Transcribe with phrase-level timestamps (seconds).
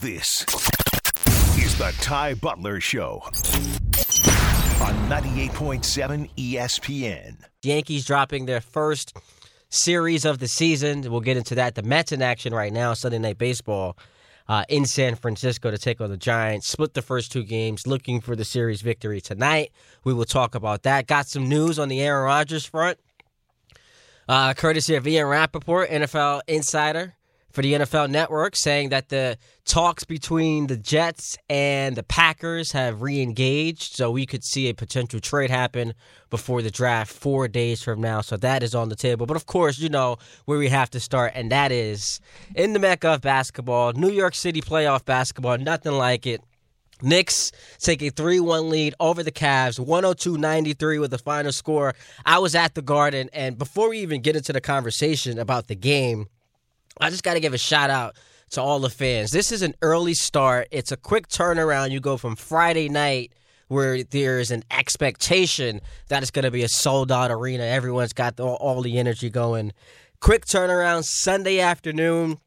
[0.00, 0.46] This
[1.58, 7.36] is the Ty Butler Show on 98.7 ESPN.
[7.62, 9.14] Yankees dropping their first
[9.68, 11.02] series of the season.
[11.02, 11.74] We'll get into that.
[11.74, 13.98] The Mets in action right now, Sunday Night Baseball
[14.48, 16.66] uh, in San Francisco to take on the Giants.
[16.66, 19.70] Split the first two games, looking for the series victory tonight.
[20.02, 21.08] We will talk about that.
[21.08, 22.98] Got some news on the Aaron Rodgers front,
[24.26, 27.16] uh, courtesy of Ian Rapoport, NFL insider
[27.50, 33.02] for the NFL Network, saying that the talks between the Jets and the Packers have
[33.02, 35.94] re-engaged, so we could see a potential trade happen
[36.30, 38.20] before the draft four days from now.
[38.20, 39.26] So that is on the table.
[39.26, 42.20] But of course, you know where we have to start, and that is
[42.54, 45.58] in the mecca of basketball, New York City playoff basketball.
[45.58, 46.42] Nothing like it.
[47.02, 51.94] Knicks take a 3 1 lead over the Cavs, 102 93 with the final score.
[52.26, 55.74] I was at the Garden, and before we even get into the conversation about the
[55.74, 56.28] game,
[57.00, 58.16] I just got to give a shout out
[58.50, 59.30] to all the fans.
[59.30, 60.68] This is an early start.
[60.70, 61.90] It's a quick turnaround.
[61.92, 63.32] You go from Friday night
[63.68, 67.62] where there's an expectation that it's going to be a sold out arena.
[67.62, 69.72] Everyone's got all the energy going.
[70.20, 72.38] Quick turnaround Sunday afternoon.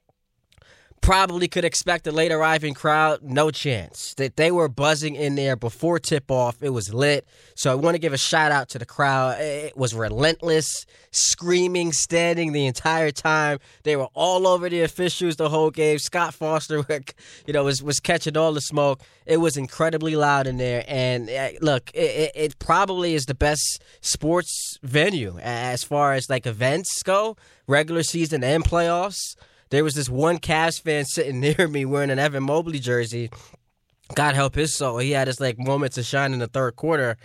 [1.04, 3.24] Probably could expect a late arriving crowd.
[3.24, 4.14] No chance.
[4.14, 6.64] That they were buzzing in there before tip off.
[6.64, 7.28] It was lit.
[7.56, 9.38] So I want to give a shout out to the crowd.
[9.42, 13.60] It was relentless, screaming, standing the entire time.
[13.84, 16.00] They were all over the officials the whole game.
[16.00, 16.86] Scott Foster,
[17.46, 19.02] you know, was was catching all the smoke.
[19.26, 20.86] It was incredibly loud in there.
[20.88, 26.46] And uh, look, it, it probably is the best sports venue as far as like
[26.46, 27.36] events go,
[27.68, 29.36] regular season and playoffs.
[29.74, 33.32] There was this one Cavs fan sitting near me wearing an Evan Mobley jersey.
[34.14, 35.00] God help his soul.
[35.00, 37.18] He had his like moments of shine in the third quarter.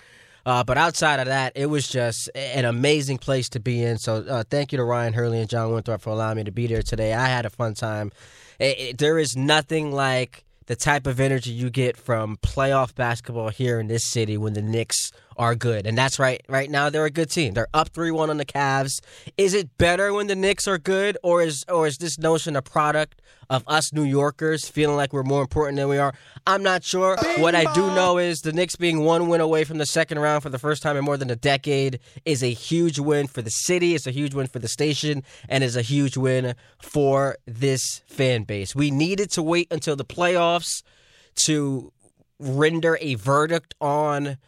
[0.46, 3.98] Uh, but outside of that, it was just an amazing place to be in.
[3.98, 6.66] So uh, thank you to Ryan Hurley and John Winthrop for allowing me to be
[6.66, 7.12] there today.
[7.12, 8.12] I had a fun time.
[8.58, 13.50] It, it, there is nothing like the type of energy you get from playoff basketball
[13.50, 15.86] here in this city when the Knicks are good.
[15.86, 16.42] And that's right.
[16.48, 17.54] Right now they're a good team.
[17.54, 19.00] They're up 3-1 on the Cavs.
[19.36, 22.62] Is it better when the Knicks are good or is or is this notion a
[22.62, 26.12] product of us New Yorkers feeling like we're more important than we are?
[26.46, 27.16] I'm not sure.
[27.22, 30.18] Bing what I do know is the Knicks being one win away from the second
[30.18, 33.42] round for the first time in more than a decade is a huge win for
[33.42, 37.36] the city, it's a huge win for the station, and is a huge win for
[37.46, 38.74] this fan base.
[38.74, 40.82] We needed to wait until the playoffs
[41.44, 41.92] to
[42.40, 44.38] render a verdict on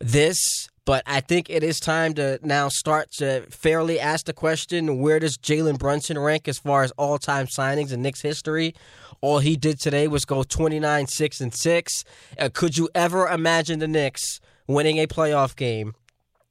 [0.00, 4.98] this, but I think it is time to now start to fairly ask the question
[5.00, 8.74] where does Jalen Brunson rank as far as all time signings in Knicks history?
[9.20, 12.04] All he did today was go 29 6 and 6.
[12.38, 15.94] Uh, could you ever imagine the Knicks winning a playoff game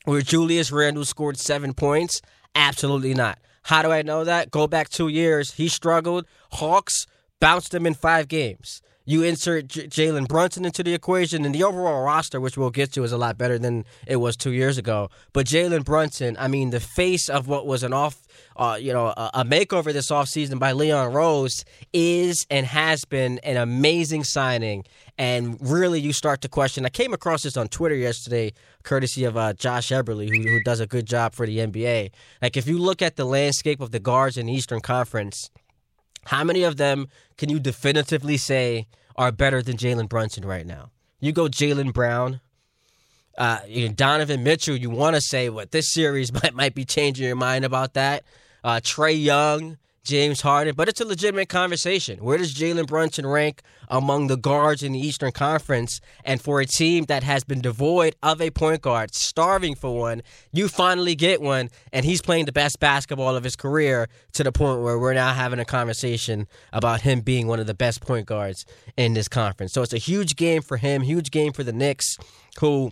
[0.06, 2.22] where Julius Randle scored seven points?
[2.54, 3.40] Absolutely not.
[3.64, 4.52] How do I know that?
[4.52, 5.54] Go back two years.
[5.54, 6.26] He struggled.
[6.54, 7.06] Hawks
[7.40, 8.82] bounced him in five games.
[9.10, 12.92] You insert J- Jalen Brunson into the equation, and the overall roster, which we'll get
[12.92, 15.10] to, is a lot better than it was two years ago.
[15.32, 19.08] But Jalen Brunson, I mean, the face of what was an off, uh, you know,
[19.08, 21.64] a, a makeover this offseason by Leon Rose
[21.94, 24.84] is and has been an amazing signing.
[25.18, 26.86] And really, you start to question.
[26.86, 28.52] I came across this on Twitter yesterday,
[28.84, 32.12] courtesy of uh, Josh Eberly, who, who does a good job for the NBA.
[32.42, 35.50] Like, if you look at the landscape of the guards in the Eastern Conference,
[36.28, 40.92] how many of them can you definitively say are better than Jalen Brunson right now?
[41.20, 42.42] You go Jaylen Brown,
[43.38, 44.76] uh, you know, Donovan Mitchell.
[44.76, 48.24] You want to say what this series might might be changing your mind about that?
[48.64, 49.78] Uh, Trae Young,
[50.08, 52.20] James Harden, but it's a legitimate conversation.
[52.20, 56.00] Where does Jalen Brunson rank among the guards in the Eastern Conference?
[56.24, 60.22] And for a team that has been devoid of a point guard, starving for one,
[60.54, 64.52] you finally get one, and he's playing the best basketball of his career to the
[64.52, 68.26] point where we're now having a conversation about him being one of the best point
[68.26, 68.66] guards
[68.96, 69.74] in this conference.
[69.74, 72.18] So it's a huge game for him, huge game for the Knicks,
[72.60, 72.92] who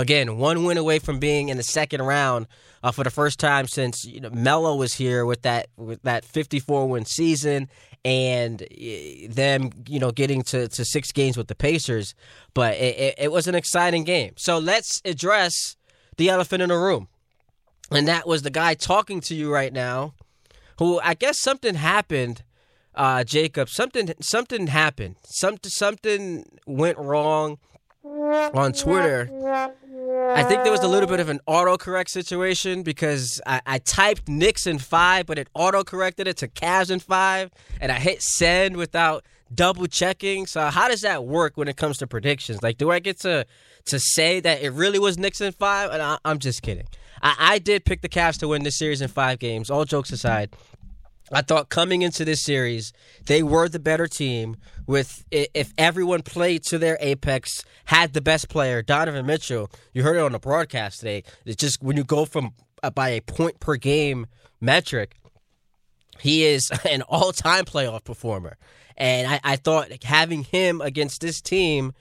[0.00, 2.46] again, one win away from being in the second round
[2.82, 6.24] uh, for the first time since you know, Melo was here with that with that
[6.24, 7.68] 54 win season
[8.04, 8.66] and uh,
[9.28, 12.14] them you know getting to, to six games with the Pacers.
[12.54, 14.34] But it, it, it was an exciting game.
[14.36, 15.76] So let's address
[16.16, 17.08] the elephant in the room,
[17.90, 20.14] and that was the guy talking to you right now,
[20.78, 22.42] who I guess something happened.
[22.94, 25.16] Uh, Jacob, something something happened.
[25.24, 27.58] Something something went wrong
[28.54, 29.30] on Twitter.
[30.34, 34.28] I think there was a little bit of an autocorrect situation because I, I typed
[34.28, 37.50] Knicks in five, but it autocorrected it to Cavs in five,
[37.80, 39.24] and I hit send without
[39.54, 40.46] double checking.
[40.46, 42.62] So how does that work when it comes to predictions?
[42.62, 43.46] Like, do I get to
[43.86, 45.90] to say that it really was Knicks in five?
[45.90, 46.86] And I, am just kidding.
[47.22, 49.70] I, I did pick the Cavs to win this series in five games.
[49.70, 50.50] All jokes aside,
[51.32, 52.92] I thought coming into this series,
[53.26, 54.56] they were the better team.
[54.86, 59.68] With if everyone played to their apex, had the best player, Donovan Mitchell.
[59.92, 61.24] You heard it on the broadcast today.
[61.44, 62.52] It's just when you go from
[62.94, 64.26] by a point per game
[64.60, 65.16] metric,
[66.20, 68.56] he is an all-time playoff performer.
[68.96, 71.92] And I, I thought having him against this team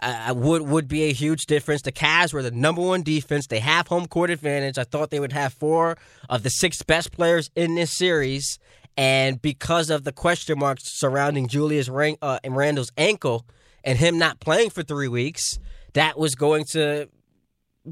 [0.00, 1.82] uh, would would be a huge difference.
[1.82, 3.46] The Cavs were the number one defense.
[3.46, 4.78] They have home court advantage.
[4.78, 5.96] I thought they would have four
[6.28, 8.58] of the six best players in this series,
[8.96, 13.46] and because of the question marks surrounding Julius Rand- uh, Randle's ankle
[13.84, 15.58] and him not playing for three weeks,
[15.94, 17.08] that was going to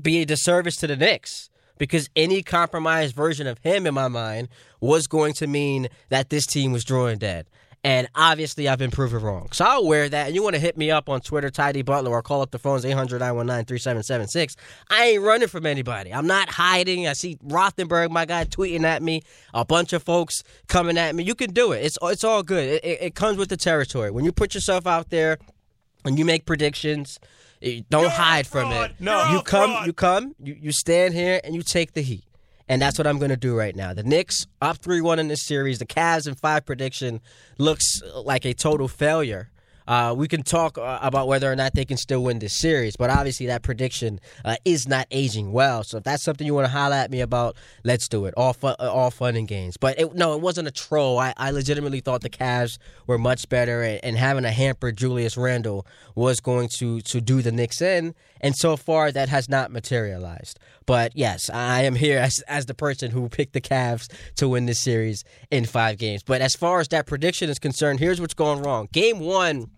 [0.00, 1.48] be a disservice to the Knicks.
[1.78, 4.48] Because any compromised version of him, in my mind,
[4.80, 7.46] was going to mean that this team was drawing dead.
[7.86, 9.46] And obviously, I've been proven wrong.
[9.52, 10.26] So I'll wear that.
[10.26, 11.82] And you want to hit me up on Twitter, Ty D.
[11.82, 14.56] Butler, or call up the phones 800 919 3776.
[14.90, 16.12] I ain't running from anybody.
[16.12, 17.06] I'm not hiding.
[17.06, 19.22] I see Rothenberg, my guy, tweeting at me,
[19.54, 21.22] a bunch of folks coming at me.
[21.22, 21.84] You can do it.
[21.84, 22.68] It's, it's all good.
[22.68, 24.10] It, it, it comes with the territory.
[24.10, 25.38] When you put yourself out there
[26.04, 27.20] and you make predictions,
[27.62, 28.96] eh, don't You're hide from it.
[28.98, 29.86] No, you come, fraud.
[29.86, 32.24] you come, you, you stand here and you take the heat.
[32.68, 33.94] And that's what I'm going to do right now.
[33.94, 35.78] The Knicks up 3 1 in this series.
[35.78, 37.20] The Cavs in five prediction
[37.58, 39.50] looks like a total failure.
[39.86, 42.96] Uh, we can talk uh, about whether or not they can still win this series,
[42.96, 45.84] but obviously that prediction uh, is not aging well.
[45.84, 48.34] So if that's something you want to holler at me about, let's do it.
[48.36, 49.76] All fun, uh, all fun and games.
[49.76, 51.18] But it, no, it wasn't a troll.
[51.18, 55.36] I, I legitimately thought the Cavs were much better, and, and having a hampered Julius
[55.36, 58.14] Randle was going to to do the Knicks in.
[58.40, 60.58] And so far, that has not materialized.
[60.84, 64.66] But yes, I am here as, as the person who picked the Cavs to win
[64.66, 66.22] this series in five games.
[66.22, 68.88] But as far as that prediction is concerned, here's what's going wrong.
[68.92, 69.70] Game one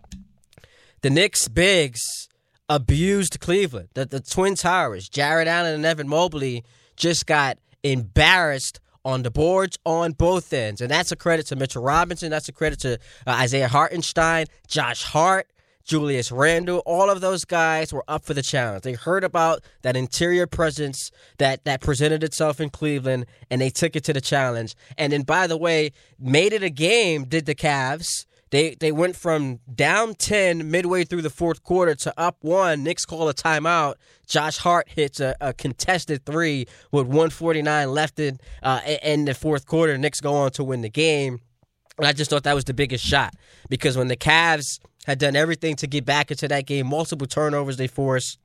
[1.01, 2.27] the Knicks bigs
[2.67, 3.89] abused Cleveland.
[3.93, 6.63] The, the Twin Towers, Jarrett Allen and Evan Mobley,
[6.95, 10.81] just got embarrassed on the boards on both ends.
[10.81, 12.29] And that's a credit to Mitchell Robinson.
[12.29, 12.93] That's a credit to
[13.25, 15.47] uh, Isaiah Hartenstein, Josh Hart,
[15.83, 16.83] Julius Randle.
[16.85, 18.83] All of those guys were up for the challenge.
[18.83, 23.95] They heard about that interior presence that, that presented itself in Cleveland, and they took
[23.95, 24.75] it to the challenge.
[24.97, 29.15] And then, by the way, made it a game, did the Cavs they they went
[29.15, 32.83] from down 10 midway through the fourth quarter to up one.
[32.83, 33.95] Knicks call a timeout.
[34.27, 39.65] Josh Hart hits a, a contested three with 149 left in, uh, in the fourth
[39.65, 39.97] quarter.
[39.97, 41.41] Knicks go on to win the game.
[41.97, 43.33] And I just thought that was the biggest shot
[43.69, 47.77] because when the Cavs had done everything to get back into that game, multiple turnovers
[47.77, 48.39] they forced.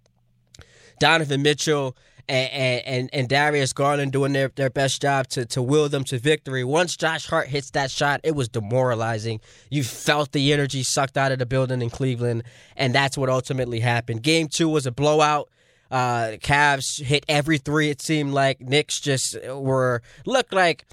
[1.00, 1.96] Donovan Mitchell
[2.28, 6.18] and, and, and Darius Garland doing their, their best job to, to will them to
[6.18, 6.64] victory.
[6.64, 9.40] Once Josh Hart hits that shot, it was demoralizing.
[9.70, 12.44] You felt the energy sucked out of the building in Cleveland,
[12.76, 14.22] and that's what ultimately happened.
[14.22, 15.48] Game two was a blowout.
[15.90, 17.90] Uh, Cavs hit every three.
[17.90, 20.84] It seemed like Knicks just were looked like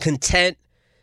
[0.00, 0.58] content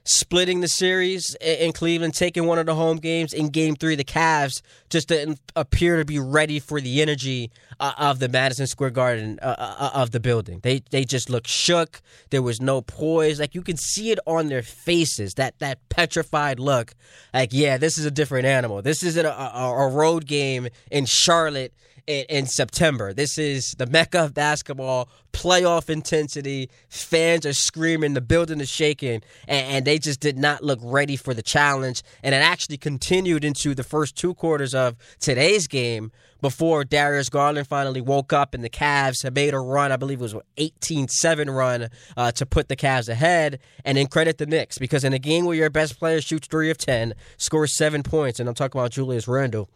[0.08, 3.34] splitting the series in Cleveland, taking one of the home games.
[3.34, 7.94] In game three, the Cavs just didn't appear to be ready for the energy uh,
[7.98, 10.60] of the Madison Square Garden uh, uh, of the building.
[10.64, 12.02] They they just looked shook.
[12.30, 13.40] There was no poise.
[13.40, 15.36] Like you can see it on their faces.
[15.36, 16.94] That that petrified look.
[17.34, 18.82] Like yeah, this is a different animal.
[18.82, 21.74] This isn't a, a, a road game in Charlotte
[22.08, 23.14] in, September.
[23.14, 26.70] This is the mecca of basketball, playoff intensity.
[26.90, 31.16] Fans are screaming, the building is shaking, and, and, they just did not look ready
[31.16, 32.04] for the challenge.
[32.24, 36.12] And it actually continued into the first two quarters of today's game
[36.42, 39.92] before Darius Garland finally woke up and the Cavs had made a run.
[39.92, 43.60] I believe it was an 18 7 run uh, to put the Cavs ahead.
[43.84, 46.70] And then credit the Knicks because in a game where your best player shoots three
[46.70, 49.70] of 10, scores seven points, and I'm talking about Julius Randle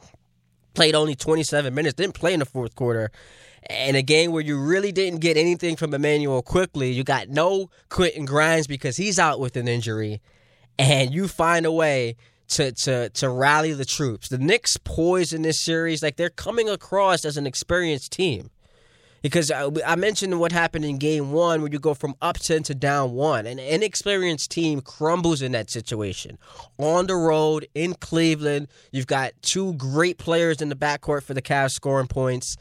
[0.73, 3.11] played only 27 minutes, didn't play in the fourth quarter.
[3.69, 6.91] In a game where you really didn't get anything from Immanuel Quickley.
[6.91, 10.21] you got no Quentin Grimes because he's out with an injury,
[10.79, 12.15] and you find a way
[12.49, 14.29] to to to rally the troops.
[14.29, 18.49] The Knicks poised in this series like they're coming across as an experienced team
[19.21, 22.75] because I, mentioned what happened in game one where you go from up 10 to
[22.75, 23.45] down one.
[23.45, 26.37] An inexperienced team crumbles in that situation.
[26.77, 31.41] On the road in Cleveland, you've got two great players in the backcourt for the
[31.41, 32.57] Cavs scoring points.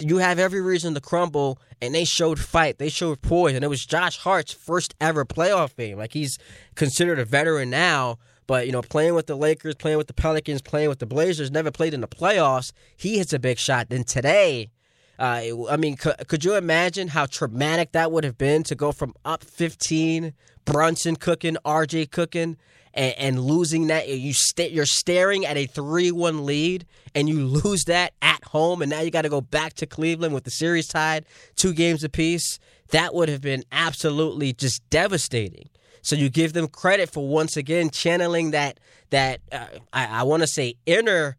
[0.00, 2.78] You have every reason to crumble, and they showed fight.
[2.78, 5.98] They showed poise, and it was Josh Hart's first ever playoff game.
[5.98, 6.36] Like he's
[6.74, 8.18] considered a veteran now,
[8.48, 11.50] but you know, playing with the Lakers, playing with the Pelicans, playing with the Blazers,
[11.50, 12.72] never played in the playoffs.
[12.96, 13.88] He hits a big shot.
[13.88, 14.70] Then today,
[15.18, 18.92] uh, I mean, could, could you imagine how traumatic that would have been to go
[18.92, 22.56] from up 15, Brunson cooking, RJ cooking,
[22.92, 24.08] and, and losing that?
[24.08, 28.82] You st- you're staring at a 3 1 lead, and you lose that at home,
[28.82, 32.02] and now you got to go back to Cleveland with the series tied, two games
[32.02, 32.58] apiece.
[32.90, 35.70] That would have been absolutely just devastating.
[36.02, 38.78] So you give them credit for once again channeling that
[39.10, 41.36] that uh, I, I want to say inner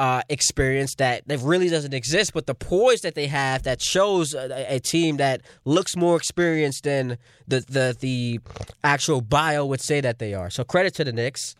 [0.00, 4.32] uh, experience that that really doesn't exist, but the poise that they have that shows
[4.32, 8.40] a, a, team that looks more experienced than the the the
[8.82, 10.48] actual bio would say that they are.
[10.48, 11.54] So credit to the Knicks,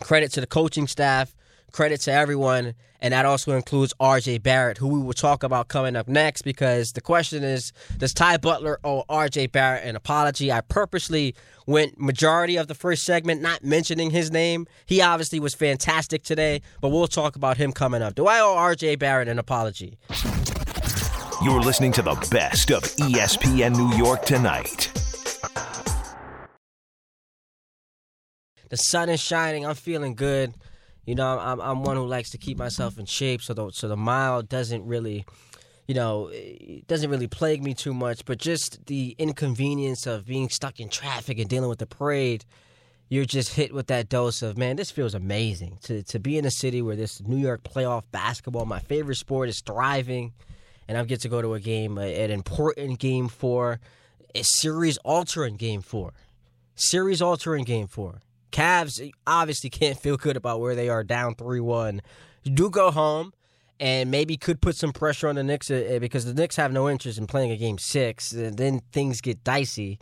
[0.00, 1.36] credit to the coaching staff,
[1.74, 5.96] credit to everyone, and that also includes RJ Barrett, who we will talk about coming
[5.96, 10.52] up next because the question is Does Ty Butler owe RJ Barrett an apology?
[10.52, 11.34] I purposely
[11.66, 14.68] went majority of the first segment not mentioning his name.
[14.86, 18.14] He obviously was fantastic today, but we'll talk about him coming up.
[18.14, 19.98] Do I owe RJ Barrett an apology?
[21.42, 24.92] You're listening to the best of ESPN New York tonight.
[28.70, 29.66] The sun is shining.
[29.66, 30.54] I'm feeling good.
[31.06, 33.88] You know, I'm I'm one who likes to keep myself in shape, so the so
[33.88, 35.26] the mile doesn't really,
[35.86, 38.24] you know, it doesn't really plague me too much.
[38.24, 42.44] But just the inconvenience of being stuck in traffic and dealing with the parade,
[43.10, 44.76] you're just hit with that dose of man.
[44.76, 48.64] This feels amazing to to be in a city where this New York playoff basketball,
[48.64, 50.32] my favorite sport, is thriving,
[50.88, 53.78] and I get to go to a game, an important game for,
[54.34, 56.14] a series altering game four,
[56.74, 58.20] series altering game four.
[58.54, 62.00] Cavs obviously can't feel good about where they are down 3 1.
[62.44, 63.32] Do go home
[63.80, 66.72] and maybe could put some pressure on the Knicks uh, uh, because the Knicks have
[66.72, 68.30] no interest in playing a game six.
[68.30, 69.98] And then things get dicey.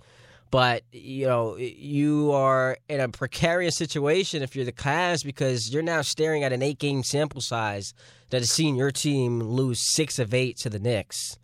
[0.51, 5.83] But, you know, you are in a precarious situation if you're the Cavs because you're
[5.83, 7.95] now staring at an eight game sample size
[8.29, 11.39] that has seen your team lose six of eight to the Knicks.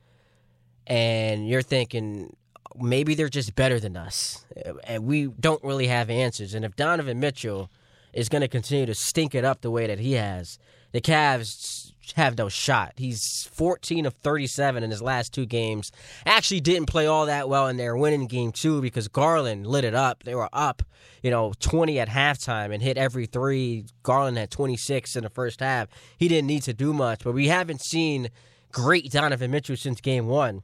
[0.86, 2.36] And you're thinking,
[2.80, 6.54] maybe they're just better than us, uh, and we don't really have answers.
[6.54, 7.70] And if Donovan Mitchell
[8.12, 10.58] is going to continue to stink it up the way that he has,
[10.92, 12.94] the Cavs have no shot.
[12.96, 15.92] He's 14 of 37 in his last two games.
[16.24, 19.94] Actually, didn't play all that well in their winning game two because Garland lit it
[19.94, 20.24] up.
[20.24, 20.82] They were up,
[21.22, 23.84] you know, 20 at halftime and hit every three.
[24.02, 25.88] Garland had 26 in the first half.
[26.16, 28.30] He didn't need to do much, but we haven't seen
[28.72, 30.62] great Donovan Mitchell since game one.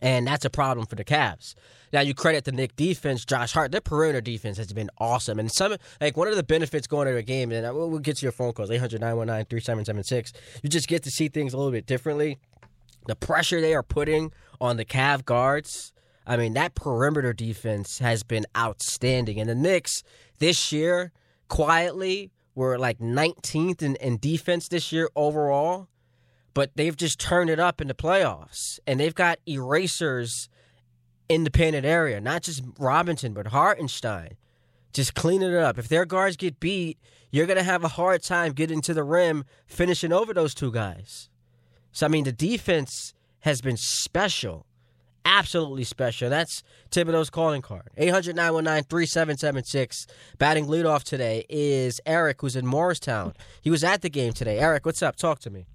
[0.00, 1.54] And that's a problem for the Cavs.
[1.92, 3.72] Now you credit the Knick defense, Josh Hart.
[3.72, 7.16] Their perimeter defense has been awesome, and some like one of the benefits going to
[7.16, 7.50] a game.
[7.50, 10.32] And we'll get to your phone calls 800-919-3776.
[10.62, 12.38] You just get to see things a little bit differently.
[13.06, 15.92] The pressure they are putting on the Cav guards.
[16.26, 19.40] I mean, that perimeter defense has been outstanding.
[19.40, 20.02] And the Knicks
[20.38, 21.12] this year,
[21.48, 25.88] quietly, were like 19th in, in defense this year overall
[26.58, 30.48] but they've just turned it up in the playoffs, and they've got erasers
[31.28, 34.36] in the painted area, not just Robinson, but Hartenstein.
[34.92, 35.78] Just cleaning it up.
[35.78, 36.98] If their guards get beat,
[37.30, 40.72] you're going to have a hard time getting to the rim, finishing over those two
[40.72, 41.28] guys.
[41.92, 44.66] So, I mean, the defense has been special.
[45.24, 46.28] Absolutely special.
[46.28, 47.90] That's Thibodeau's calling card.
[47.96, 50.08] 800 919 3776.
[50.38, 53.34] Batting leadoff today is Eric, who's in Morristown.
[53.62, 54.58] He was at the game today.
[54.58, 55.14] Eric, what's up?
[55.14, 55.66] Talk to me.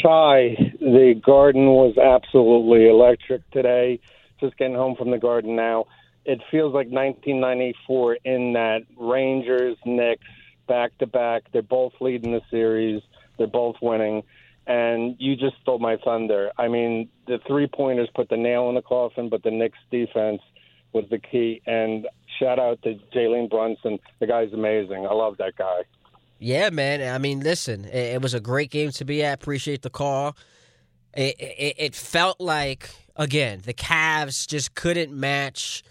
[0.00, 4.00] Chai, the garden was absolutely electric today.
[4.40, 5.86] Just getting home from the garden now.
[6.24, 10.24] It feels like 1994 in that Rangers, Knicks,
[10.68, 11.42] back to back.
[11.52, 13.02] They're both leading the series.
[13.38, 14.22] They're both winning.
[14.66, 16.52] And you just stole my thunder.
[16.56, 20.40] I mean, the three pointers put the nail in the coffin, but the Knicks defense
[20.92, 21.60] was the key.
[21.66, 22.06] And
[22.38, 23.98] shout out to Jalen Brunson.
[24.20, 25.06] The guy's amazing.
[25.06, 25.82] I love that guy.
[26.42, 27.14] Yeah, man.
[27.14, 29.34] I mean, listen, it, it was a great game to be at.
[29.34, 30.36] Appreciate the call.
[31.14, 35.84] It, it, it felt like again the Cavs just couldn't match.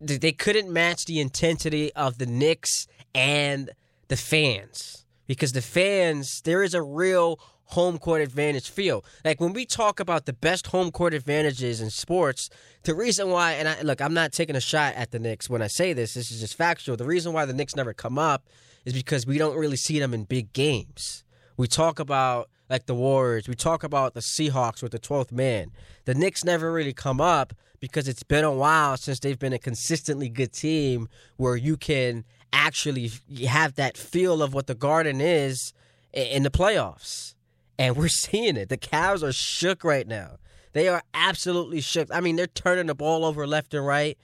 [0.00, 3.70] They couldn't match the intensity of the Knicks and
[4.08, 9.04] the fans because the fans there is a real home court advantage feel.
[9.24, 12.50] Like when we talk about the best home court advantages in sports,
[12.84, 15.60] the reason why, and I, look, I'm not taking a shot at the Knicks when
[15.60, 16.14] I say this.
[16.14, 16.96] This is just factual.
[16.96, 18.44] The reason why the Knicks never come up
[18.84, 21.24] is because we don't really see them in big games.
[21.56, 25.72] We talk about like the Warriors, we talk about the Seahawks with the 12th man.
[26.04, 29.58] The Knicks never really come up because it's been a while since they've been a
[29.58, 33.10] consistently good team where you can actually
[33.46, 35.72] have that feel of what the Garden is
[36.12, 37.34] in the playoffs.
[37.78, 38.68] And we're seeing it.
[38.68, 40.38] The Cavs are shook right now.
[40.72, 42.08] They are absolutely shook.
[42.12, 44.18] I mean, they're turning the ball over left and right.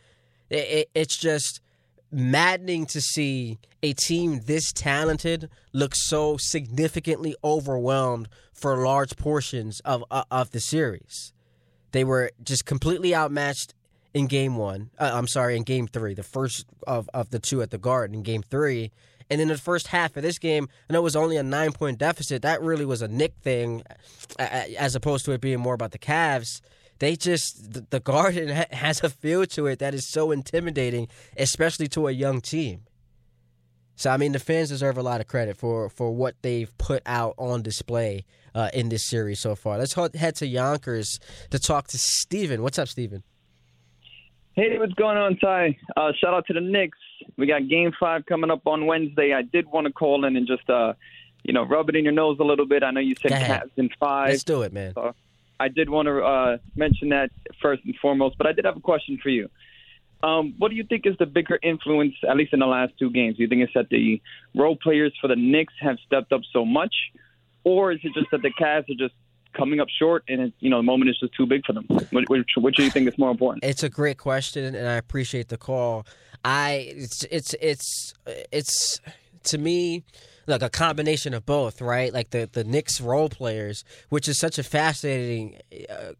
[0.50, 1.60] it's just
[2.14, 10.04] maddening to see a team this talented look so significantly overwhelmed for large portions of
[10.10, 11.32] uh, of the series.
[11.92, 13.74] They were just completely outmatched
[14.14, 14.90] in game one.
[14.98, 18.16] Uh, I'm sorry, in game three, the first of, of the two at the Garden
[18.16, 18.92] in game three.
[19.30, 21.72] And in the first half of this game, I know it was only a nine
[21.72, 22.42] point deficit.
[22.42, 23.82] That really was a Knick thing,
[24.38, 26.60] as opposed to it being more about the Cavs
[27.04, 32.08] they just the Garden has a feel to it that is so intimidating, especially to
[32.08, 32.82] a young team.
[33.96, 37.02] So I mean, the fans deserve a lot of credit for for what they've put
[37.06, 39.78] out on display uh, in this series so far.
[39.78, 41.20] Let's head to Yonkers
[41.50, 42.62] to talk to Steven.
[42.62, 43.22] What's up, Steven?
[44.54, 45.76] Hey, what's going on, Ty?
[45.96, 46.98] Uh, shout out to the Knicks.
[47.36, 49.34] We got Game Five coming up on Wednesday.
[49.34, 50.92] I did want to call in and just, uh,
[51.42, 52.84] you know, rub it in your nose a little bit.
[52.84, 54.30] I know you said Cavs in five.
[54.30, 54.94] Let's do it, man.
[54.94, 55.14] So
[55.60, 57.30] I did want to uh, mention that
[57.62, 59.48] first and foremost, but I did have a question for you.
[60.22, 63.10] Um, what do you think is the bigger influence, at least in the last two
[63.10, 63.36] games?
[63.36, 64.22] Do you think it's that the
[64.54, 66.94] role players for the Knicks have stepped up so much,
[67.62, 69.14] or is it just that the Cavs are just
[69.52, 71.84] coming up short and you know the moment is just too big for them?
[72.10, 73.64] Which, which, which do you think is more important?
[73.64, 76.06] It's a great question, and I appreciate the call.
[76.42, 79.00] I it's it's it's it's
[79.44, 80.04] to me
[80.46, 82.12] like a combination of both, right?
[82.12, 85.58] Like the the Knicks role players, which is such a fascinating
[85.88, 86.12] uh,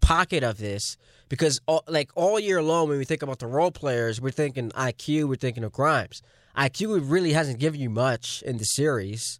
[0.00, 0.96] pocket of this
[1.28, 4.70] because all, like all year long when we think about the role players, we're thinking
[4.70, 6.22] IQ, we're thinking of Grimes.
[6.56, 9.38] IQ really hasn't given you much in the series.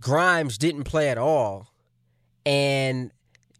[0.00, 1.72] Grimes didn't play at all
[2.46, 3.10] and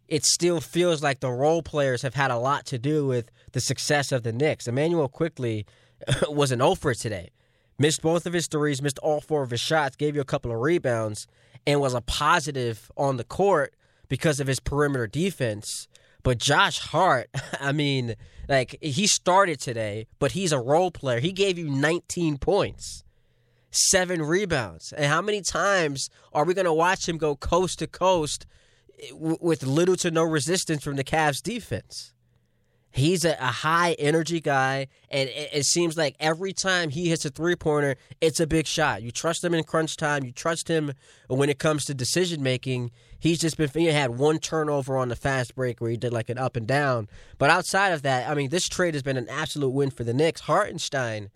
[0.06, 3.60] it still feels like the role players have had a lot to do with the
[3.60, 4.66] success of the Knicks.
[4.66, 5.66] Immanuel Quickley
[6.28, 7.30] was an offer today.
[7.78, 10.50] Missed both of his threes, missed all four of his shots, gave you a couple
[10.50, 11.26] of rebounds,
[11.66, 13.74] and was a positive on the court
[14.08, 15.86] because of his perimeter defense.
[16.22, 17.28] But Josh Hart,
[17.60, 18.16] I mean,
[18.48, 21.20] like he started today, but he's a role player.
[21.20, 23.04] He gave you 19 points,
[23.70, 24.92] seven rebounds.
[24.92, 28.46] And how many times are we going to watch him go coast to coast
[29.12, 32.12] with little to no resistance from the Cavs defense.
[32.90, 37.24] He's a, a high energy guy, and it, it, seems like every time he hits
[37.24, 39.02] a three pointer, it's a big shot.
[39.02, 40.24] You trust him in crunch time.
[40.24, 40.92] You trust him
[41.28, 42.90] when it comes to decision making.
[43.18, 46.30] He's just been he had one turnover on the fast break where he did like
[46.30, 47.08] an up and down.
[47.36, 50.14] But outside of that, I mean, this trade has been an absolute win for the
[50.14, 50.42] Knicks.
[50.42, 51.30] Hartenstein,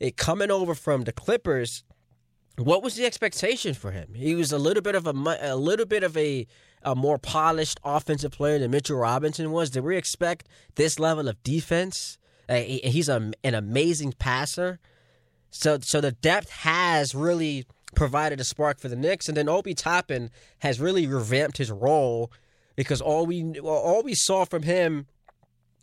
[0.00, 1.84] it coming over from the Clippers.
[2.56, 4.14] What was the expectation for him?
[4.14, 6.46] He was a little bit of a a little bit of a
[6.82, 9.70] a more polished offensive player than Mitchell Robinson was?
[9.70, 12.18] Did we expect this level of defense?
[12.48, 14.78] Uh, he's a, an amazing passer.
[15.50, 19.74] So, so the depth has really provided a spark for the Knicks, and then Obi
[19.74, 22.30] Toppin has really revamped his role
[22.76, 25.06] because all we all we saw from him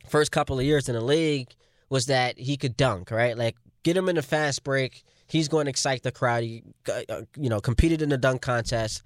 [0.07, 1.53] first couple of years in the league
[1.89, 3.37] was that he could dunk, right?
[3.37, 6.43] Like get him in a fast break, he's going to excite the crowd.
[6.43, 9.03] He, uh, you know, competed in the dunk contest,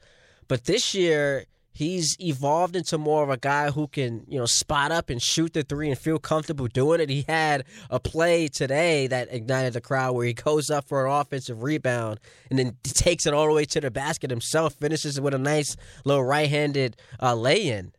[0.48, 4.92] but this year he's evolved into more of a guy who can, you know, spot
[4.92, 7.10] up and shoot the three and feel comfortable doing it.
[7.10, 11.12] He had a play today that ignited the crowd where he goes up for an
[11.12, 15.24] offensive rebound and then takes it all the way to the basket himself, finishes it
[15.24, 17.94] with a nice little right-handed uh, lay-in.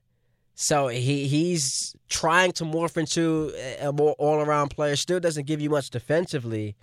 [0.55, 4.97] So he he's trying to morph into a more all-around player.
[4.97, 6.77] Still doesn't give you much defensively,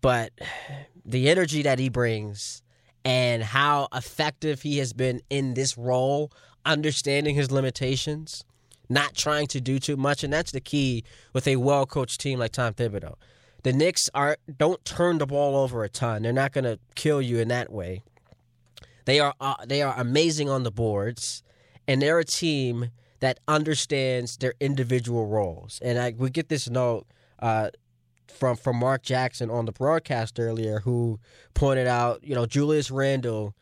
[0.00, 0.32] but
[1.04, 2.62] the energy that he brings
[3.08, 6.30] and how effective he has been in this role,
[6.66, 8.44] understanding his limitations,
[8.90, 12.38] not trying to do too much, and that's the key with a well coached team
[12.38, 13.14] like Tom Thibodeau.
[13.62, 16.20] The Knicks are don't turn the ball over a ton.
[16.20, 18.02] They're not going to kill you in that way.
[19.06, 21.42] They are uh, they are amazing on the boards,
[21.86, 22.90] and they're a team
[23.20, 25.80] that understands their individual roles.
[25.82, 27.06] And I we get this note
[27.38, 27.70] uh,
[28.30, 31.18] from from Mark Jackson on the broadcast earlier, who
[31.54, 33.54] pointed out, you know, Julius Randle,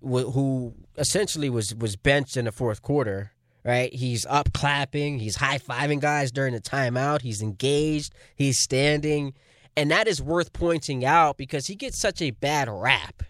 [0.00, 3.32] who essentially was was benched in the fourth quarter.
[3.64, 9.34] Right, he's up clapping, he's high fiving guys during the timeout, he's engaged, he's standing,
[9.76, 13.22] and that is worth pointing out because he gets such a bad rap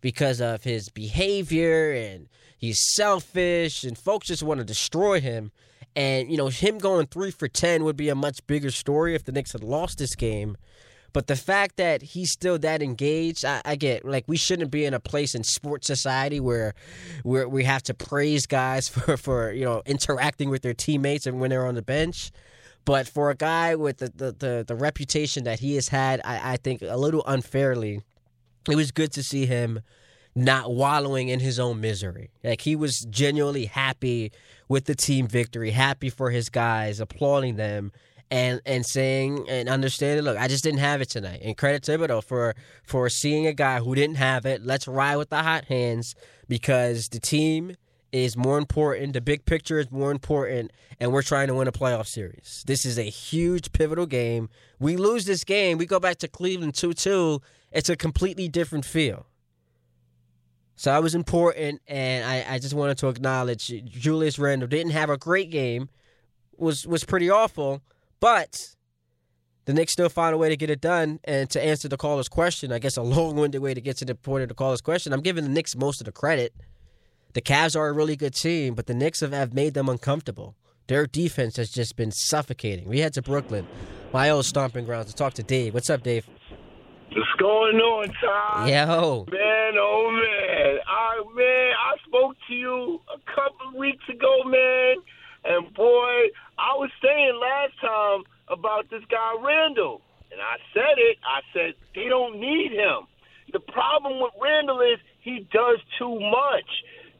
[0.00, 5.52] because of his behavior and he's selfish and folks just want to destroy him.
[5.96, 9.24] And, you know, him going three for 10 would be a much bigger story if
[9.24, 10.56] the Knicks had lost this game.
[11.14, 14.84] But the fact that he's still that engaged, I, I, get like we shouldn't be
[14.84, 16.74] in a place in sports society where
[17.22, 21.38] where we have to praise guys for, for you know interacting with their teammates and
[21.38, 22.32] when they're on the bench.
[22.84, 26.54] But for a guy with the the, the, the reputation that he has had, I,
[26.54, 28.02] I think a little unfairly,
[28.68, 29.82] it was good to see him
[30.34, 32.30] not wallowing in his own misery.
[32.42, 34.32] Like he was genuinely happy
[34.68, 37.92] with the team victory, happy for his guys, applauding them
[38.30, 41.40] and and saying and understanding, look, I just didn't have it tonight.
[41.42, 44.64] And credit to Thibodeau for for seeing a guy who didn't have it.
[44.64, 46.14] Let's ride with the hot hands
[46.48, 47.76] because the team
[48.10, 49.12] is more important.
[49.12, 52.62] The big picture is more important, and we're trying to win a playoff series.
[52.66, 54.48] This is a huge pivotal game.
[54.78, 57.40] We lose this game, we go back to Cleveland two two.
[57.72, 59.26] It's a completely different feel.
[60.76, 65.08] So that was important, and I, I just wanted to acknowledge Julius Randle didn't have
[65.08, 65.88] a great game,
[66.56, 67.80] was was pretty awful,
[68.18, 68.74] but
[69.66, 71.20] the Knicks still found a way to get it done.
[71.24, 74.14] And to answer the caller's question, I guess a long-winded way to get to the
[74.14, 76.52] point of the caller's question, I'm giving the Knicks most of the credit.
[77.32, 80.54] The Cavs are a really good team, but the Knicks have, have made them uncomfortable.
[80.86, 82.88] Their defense has just been suffocating.
[82.88, 83.66] We head to Brooklyn,
[84.12, 85.74] my old stomping grounds, to talk to Dave.
[85.74, 86.28] What's up, Dave?
[87.14, 88.66] What's going on, Tom?
[88.66, 89.24] Yo.
[89.30, 90.78] Man, oh man.
[90.82, 94.96] I man, I spoke to you a couple of weeks ago, man.
[95.44, 100.02] And boy, I was saying last time about this guy Randle.
[100.32, 101.18] And I said it.
[101.22, 103.06] I said they don't need him.
[103.52, 106.70] The problem with Randle is he does too much.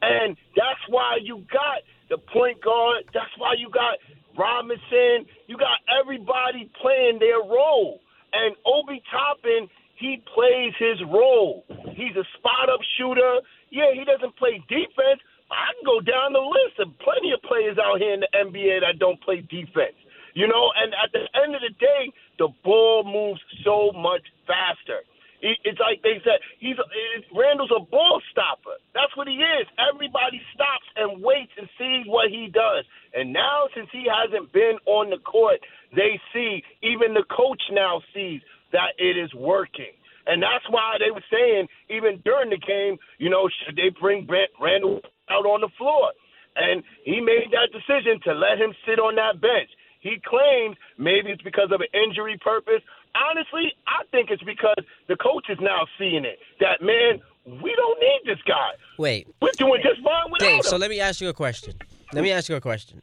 [0.02, 3.04] And that's why you got the point guard.
[3.14, 4.02] That's why you got
[4.36, 5.30] Robinson.
[5.46, 8.00] You got everybody playing their role.
[8.32, 11.64] And Obi Toppin he plays his role.
[11.94, 13.40] He's a spot up shooter.
[13.70, 15.22] Yeah, he doesn't play defense.
[15.50, 18.80] I can go down the list of plenty of players out here in the NBA
[18.82, 19.94] that don't play defense.
[20.34, 25.06] You know, and at the end of the day, the ball moves so much faster.
[25.44, 28.80] It's like they said, he's it's, Randle's a ball stopper.
[28.94, 29.68] That's what he is.
[29.76, 32.88] Everybody stops and waits and sees what he does.
[33.12, 35.60] And now, since he hasn't been on the court,
[35.94, 36.64] they see.
[36.80, 38.40] Even the coach now sees
[38.74, 39.94] that it is working.
[40.26, 44.26] And that's why they were saying, even during the game, you know, should they bring
[44.26, 46.12] Brent Randle out on the floor?
[46.56, 49.70] And he made that decision to let him sit on that bench.
[50.00, 52.82] He claims maybe it's because of an injury purpose.
[53.14, 56.38] Honestly, I think it's because the coach is now seeing it.
[56.60, 57.20] That man,
[57.62, 58.72] we don't need this guy.
[58.98, 60.62] Wait, we're doing just fine without Dave, him.
[60.62, 61.74] So let me ask you a question.
[62.12, 63.02] Let me ask you a question.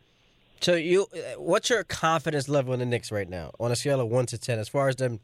[0.62, 4.00] So you, uh, what's your confidence level in the Knicks right now on a scale
[4.00, 5.20] of one to ten, as far as them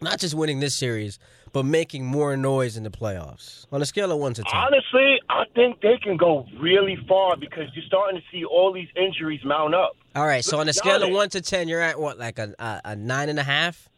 [0.00, 1.18] not just winning this series,
[1.52, 4.52] but making more noise in the playoffs on a scale of one to ten?
[4.54, 8.88] Honestly, I think they can go really far because you're starting to see all these
[8.96, 9.96] injuries mount up.
[10.16, 12.54] All right, so on a scale of one to ten, you're at what, like a
[12.58, 13.88] a, a nine and a half?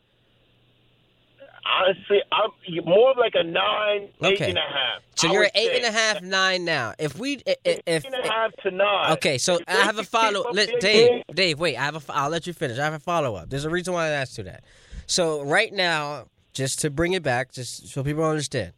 [1.79, 2.51] Honestly, I'm
[2.85, 4.35] more like a nine, okay.
[4.35, 5.03] eight and a half.
[5.17, 5.77] So I you're at eight say.
[5.79, 6.95] and a half, nine now.
[6.99, 9.13] If we, if, Eight if and a half to nine.
[9.15, 11.77] okay, so If I have a follow-up Let, Dave, Dave, wait.
[11.77, 12.13] I have a.
[12.15, 12.79] I'll let you finish.
[12.79, 13.51] I have a follow up.
[13.51, 14.63] There's a reason why I asked you that.
[15.07, 18.73] So right now, just to bring it back, just so people understand,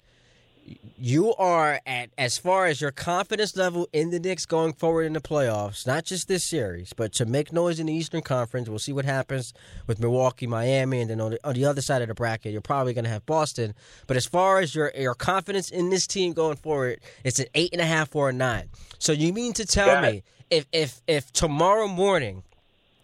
[0.98, 5.14] you are at as far as your confidence level in the Knicks going forward in
[5.14, 8.68] the playoffs, not just this series, but to make noise in the Eastern Conference.
[8.68, 9.54] We'll see what happens
[9.86, 12.60] with Milwaukee, Miami, and then on the, on the other side of the bracket, you're
[12.60, 13.74] probably going to have Boston.
[14.06, 17.70] But as far as your your confidence in this team going forward, it's an eight
[17.72, 18.68] and a half or a nine.
[18.98, 22.42] So you mean to tell me if if if tomorrow morning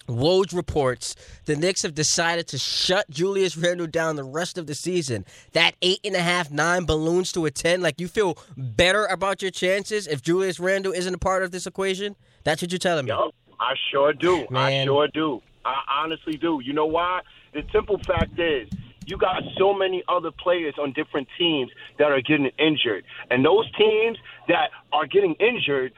[0.09, 4.75] Woj reports the Knicks have decided to shut Julius Randle down the rest of the
[4.75, 5.25] season.
[5.53, 7.81] That eight and a half, nine balloons to a ten.
[7.81, 11.67] Like you feel better about your chances if Julius Randle isn't a part of this
[11.67, 12.17] equation.
[12.45, 13.11] That's what you're telling me.
[13.11, 14.47] Yup, I sure do.
[14.51, 14.83] Man.
[14.83, 15.41] I sure do.
[15.65, 16.61] I honestly do.
[16.63, 17.21] You know why?
[17.55, 18.69] The simple fact is,
[19.07, 23.05] you got so many other players on different teams that are getting injured.
[23.31, 25.93] And those teams that are getting injured,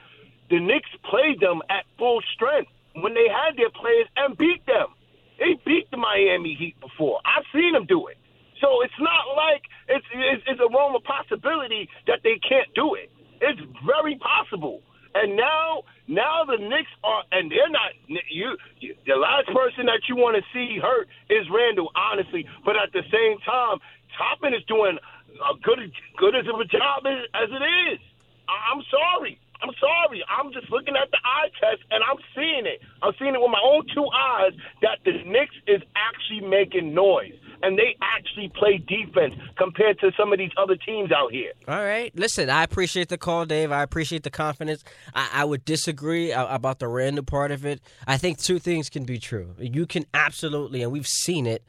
[0.50, 2.70] the Knicks played them at full strength
[3.02, 4.94] when they had their players and beat them.
[5.38, 7.20] They beat the Miami Heat before.
[7.24, 8.16] I've seen them do it.
[8.60, 12.94] So it's not like it's, it's, it's a realm of possibility that they can't do
[12.94, 13.12] it.
[13.40, 14.80] It's very possible.
[15.12, 17.92] And now, now the Knicks are, and they're not.
[18.08, 22.44] You, you the last person that you want to see hurt is Randle, honestly.
[22.64, 23.80] But at the same time,
[24.16, 24.98] Toppin is doing
[25.40, 25.80] a good,
[26.16, 28.00] good as of a job as, as it is.
[28.48, 29.40] I'm sorry.
[29.62, 30.24] I'm sorry.
[30.28, 32.80] I'm just looking at the eye test and I'm seeing it.
[33.02, 37.34] I'm seeing it with my own two eyes that the Knicks is actually making noise
[37.62, 41.52] and they actually play defense compared to some of these other teams out here.
[41.68, 42.12] All right.
[42.14, 43.72] Listen, I appreciate the call, Dave.
[43.72, 44.84] I appreciate the confidence.
[45.14, 47.80] I, I would disagree about the random part of it.
[48.06, 49.54] I think two things can be true.
[49.58, 51.64] You can absolutely, and we've seen it,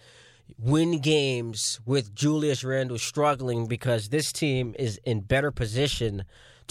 [0.59, 6.23] win games with Julius Randle struggling because this team is in better position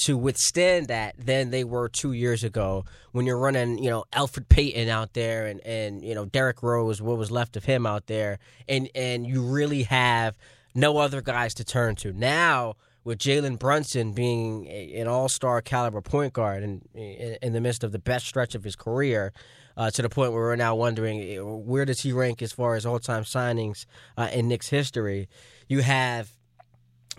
[0.05, 4.49] to withstand that than they were two years ago when you're running, you know, Elfrid
[4.49, 8.07] Payton out there and, and you know, Derrick Rose, what was left of him out
[8.07, 10.37] there, and and you really have
[10.75, 12.13] no other guys to turn to.
[12.13, 17.61] Now with Jalen Brunson being a- an all-star caliber point guard and in, in the
[17.61, 19.33] midst of the best stretch of his career,
[19.77, 22.75] uh, to the point where we're now wondering eh, where does he rank as far
[22.75, 25.29] as all-time signings uh, in Knicks history.
[25.69, 26.36] You have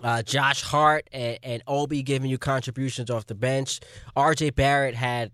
[0.04, 3.80] uh, Josh Hart and, and Obi giving you contributions off the bench.
[4.16, 4.52] R.J.
[4.52, 5.32] Barrett had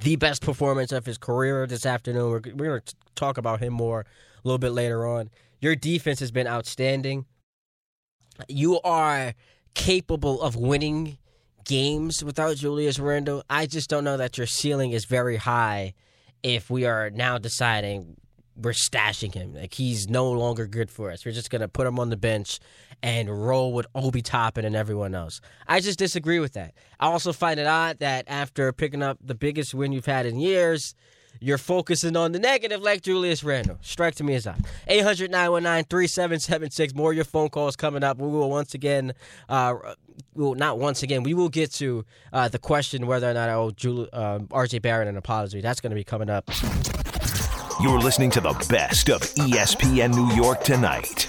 [0.00, 2.30] the best performance of his career this afternoon.
[2.30, 4.06] We're, we're going to talk about him more a
[4.48, 5.30] little bit later on.
[5.60, 7.26] Your defense has been outstanding.
[8.48, 9.34] You are
[9.74, 11.18] capable of winning
[11.64, 13.42] games without Julius Randle.
[13.48, 15.94] I just don't know that your ceiling is very high
[16.42, 18.16] if we are now deciding
[18.56, 19.54] we're stashing him.
[19.54, 21.24] Like he's no longer good for us.
[21.24, 22.60] We're just gonna put him on the bench
[23.04, 25.42] and roll with Obi Toppin and everyone else.
[25.68, 26.72] I just disagree with that.
[26.98, 30.40] I also find it odd that after picking up the biggest win you've had in
[30.40, 30.94] years,
[31.38, 33.76] you're focusing on the negative like Julius Randle.
[33.82, 34.64] Strike to me as odd.
[34.88, 36.94] 800 919 3776.
[36.94, 38.16] More of your phone calls coming up.
[38.16, 39.12] We will once again,
[39.50, 39.74] uh,
[40.34, 43.52] well, not once again, we will get to uh, the question whether or not I
[43.52, 45.60] owe Jul- uh, RJ Barrett an apology.
[45.60, 46.48] That's going to be coming up.
[47.82, 51.28] You're listening to the best of ESPN New York tonight.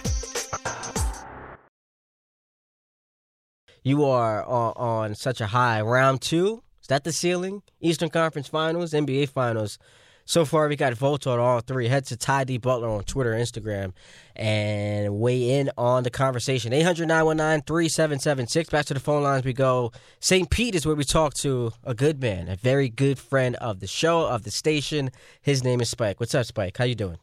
[3.86, 5.80] You are on, on such a high.
[5.80, 7.62] Round two, is that the ceiling?
[7.80, 9.78] Eastern Conference Finals, NBA Finals.
[10.26, 11.88] So far, we got votes on all three.
[11.88, 12.58] Head to Ty D.
[12.58, 13.94] Butler on Twitter, Instagram,
[14.36, 16.74] and weigh in on the conversation.
[16.74, 18.72] 800 919 3776.
[18.72, 19.92] Back to the phone lines we go.
[20.20, 20.50] St.
[20.50, 23.88] Pete is where we talk to a good man, a very good friend of the
[23.88, 25.12] show, of the station.
[25.44, 26.20] His name is Spike.
[26.20, 26.76] What's up, Spike?
[26.76, 27.20] How you doing?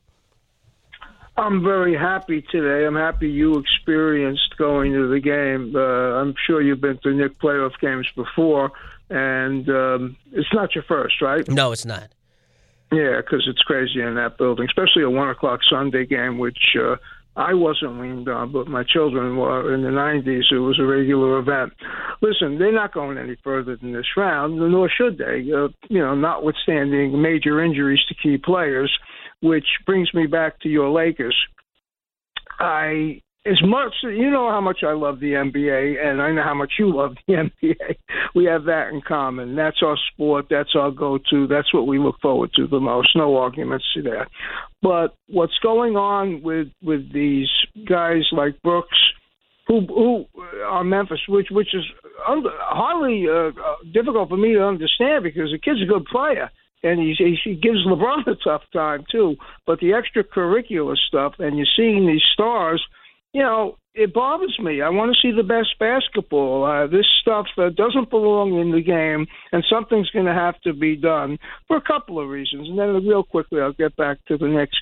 [1.37, 2.87] I'm very happy today.
[2.87, 5.75] I'm happy you experienced going to the game.
[5.75, 8.73] Uh, I'm sure you've been to Knick playoff games before,
[9.09, 11.47] and um, it's not your first, right?
[11.49, 12.09] No, it's not.
[12.93, 16.97] Yeah, because it's crazy in that building, especially a one o'clock Sunday game, which uh,
[17.35, 19.73] I wasn't leaned on, but my children were.
[19.75, 21.73] In the '90s, it was a regular event.
[22.21, 25.51] Listen, they're not going any further than this round, nor should they.
[25.51, 28.93] Uh, you know, notwithstanding major injuries to key players,
[29.43, 31.37] which brings me back to your Lakers.
[32.59, 36.55] I as much you know how much I love the NBA and I know how
[36.55, 37.97] much you love the NBA.
[38.35, 39.57] We have that in common.
[39.57, 43.11] That's our sport, that's our go to, that's what we look forward to the most.
[43.17, 44.29] No arguments to that.
[44.81, 47.51] But what's going on with with these
[47.89, 48.99] guys like Brooks
[49.67, 50.25] who who
[50.65, 51.85] are Memphis, which which is
[52.29, 56.51] under, hardly uh, uh, difficult for me to understand because the kid's a good player
[56.83, 59.37] and he's, he gives LeBron a tough time too.
[59.67, 62.83] But the extracurricular stuff, and you're seeing these stars
[63.33, 64.81] you know, it bothers me.
[64.81, 66.65] I want to see the best basketball.
[66.65, 70.73] Uh, this stuff uh, doesn't belong in the game, and something's going to have to
[70.73, 72.69] be done for a couple of reasons.
[72.69, 74.77] And then, real quickly, I'll get back to the next.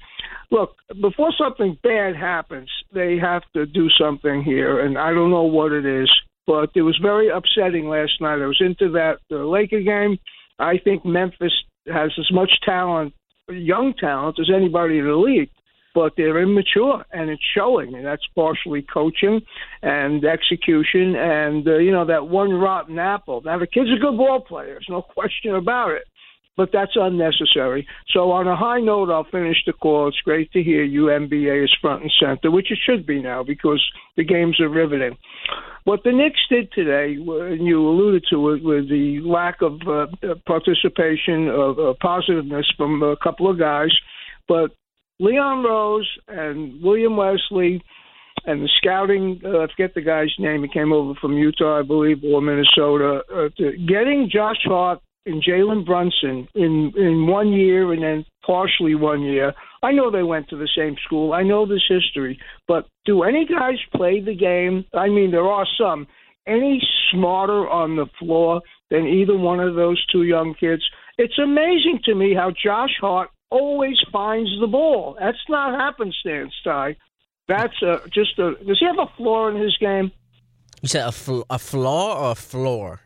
[0.51, 5.45] Look, before something bad happens, they have to do something here, and I don't know
[5.45, 6.11] what it is,
[6.47, 8.43] but it was very upsetting last night.
[8.43, 10.19] I was into that uh, Laker game.
[10.59, 11.53] I think Memphis
[11.87, 13.13] has as much talent,
[13.49, 15.51] young talent, as anybody in the league
[15.95, 19.41] but they're immature and it's showing and that's partially coaching
[19.83, 23.41] and execution and uh, you know that one rotten apple.
[23.45, 26.05] Now the kid's a good ball player there's no question about it
[26.57, 27.87] but that's unnecessary.
[28.09, 30.09] So on a high note i'll finish the call.
[30.09, 33.43] It's great to hear you nba is front and center which it should be now
[33.43, 33.85] because
[34.17, 35.17] the games are riveting
[35.85, 40.07] what the Knicks did today, and you alluded to it, with the lack of uh,
[40.47, 43.91] participation, of uh, positiveness from a couple of guys,
[44.49, 44.71] but
[45.19, 47.83] Leon Rose and William Wesley
[48.47, 51.83] and the scouting, uh, I forget the guy's name, he came over from Utah, I
[51.83, 57.93] believe, or Minnesota, uh, to getting Josh Hart and Jalen Brunson in, in one year
[57.93, 59.53] and then partially one year.
[59.83, 61.33] I know they went to the same school.
[61.33, 62.39] I know this history.
[62.67, 64.85] But do any guys play the game?
[64.95, 66.07] I mean, there are some.
[66.47, 70.83] Any smarter on the floor than either one of those two young kids?
[71.19, 75.17] It's amazing to me how Josh Hart always finds the ball.
[75.21, 76.97] That's not happenstance, Ty.
[77.47, 78.55] That's a, just a.
[78.65, 80.13] Does he have a flaw in his game?
[80.83, 83.01] You said a, fl- a flaw or a floor?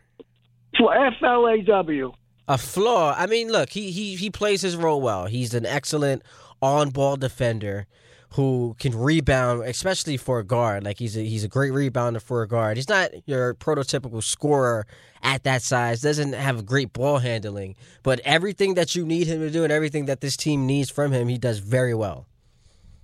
[0.79, 2.07] F L A W.
[2.07, 2.53] A flaw.
[2.53, 3.15] A flaw.
[3.17, 5.25] I mean, look, he he he plays his role well.
[5.25, 6.21] He's an excellent
[6.61, 7.87] on-ball defender
[8.31, 10.83] who can rebound, especially for a guard.
[10.83, 12.75] Like he's a, he's a great rebounder for a guard.
[12.75, 14.85] He's not your prototypical scorer
[15.23, 16.01] at that size.
[16.01, 20.05] Doesn't have great ball handling, but everything that you need him to do and everything
[20.05, 22.27] that this team needs from him, he does very well.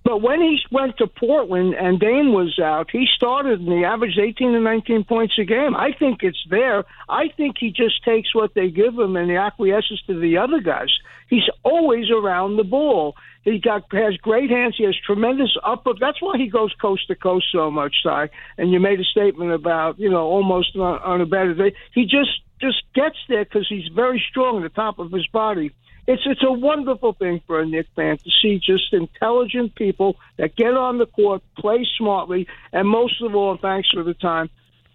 [0.04, 4.18] But when he went to Portland and Dame was out, he started and he averaged
[4.18, 5.76] 18 to 19 points a game.
[5.76, 6.84] I think it's there.
[7.08, 10.60] I think he just takes what they give him and he acquiesces to the other
[10.60, 10.90] guys.
[11.28, 13.14] He's always around the ball.
[13.44, 14.74] He got has great hands.
[14.76, 15.92] He has tremendous upper.
[15.98, 18.28] That's why he goes coast to coast so much, Ty.
[18.58, 21.74] And you made a statement about you know almost on, on a better day.
[21.92, 25.72] He just just gets there because he's very strong at the top of his body.
[26.06, 30.56] It's it's a wonderful thing for a Knick fan to see just intelligent people that
[30.56, 34.50] get on the court, play smartly, and most of all, thanks for the time,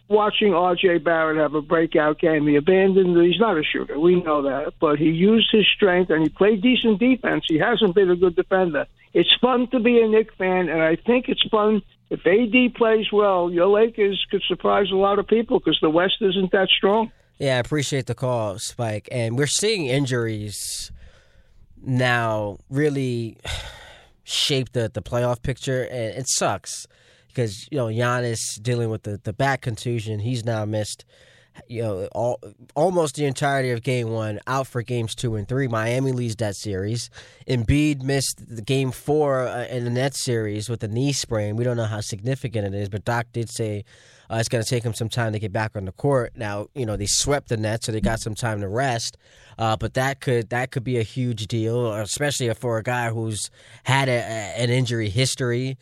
[0.10, 1.00] watching R.J.
[1.00, 2.46] Barrett have a breakout game.
[2.48, 3.18] He abandoned.
[3.26, 3.98] He's not a shooter.
[3.98, 7.46] We know that, but he used his strength and he played decent defense.
[7.48, 8.86] He hasn't been a good defender.
[9.14, 13.12] It's fun to be a Knick fan, and I think it's fun if AD plays
[13.12, 17.12] well, your Lakers could surprise a lot of people because the West isn't that strong.
[17.38, 19.08] Yeah, I appreciate the call, Spike.
[19.12, 20.92] And we're seeing injuries
[21.82, 23.38] now really
[24.24, 26.88] shape the, the playoff picture, and it sucks
[27.28, 30.20] because you know Giannis dealing with the, the back contusion.
[30.20, 31.06] He's now missed
[31.68, 32.40] you know all,
[32.76, 35.68] almost the entirety of game one, out for games two and three.
[35.68, 37.10] Miami leads that series.
[37.48, 41.56] Embiid missed the game four uh, in the net series with a knee sprain.
[41.56, 43.86] We don't know how significant it is, but Doc did say.
[44.30, 46.34] Uh, it's going to take him some time to get back on the court.
[46.36, 49.18] Now, you know they swept the net, so they got some time to rest.
[49.58, 53.50] Uh, but that could that could be a huge deal, especially for a guy who's
[53.84, 55.78] had a, an injury history.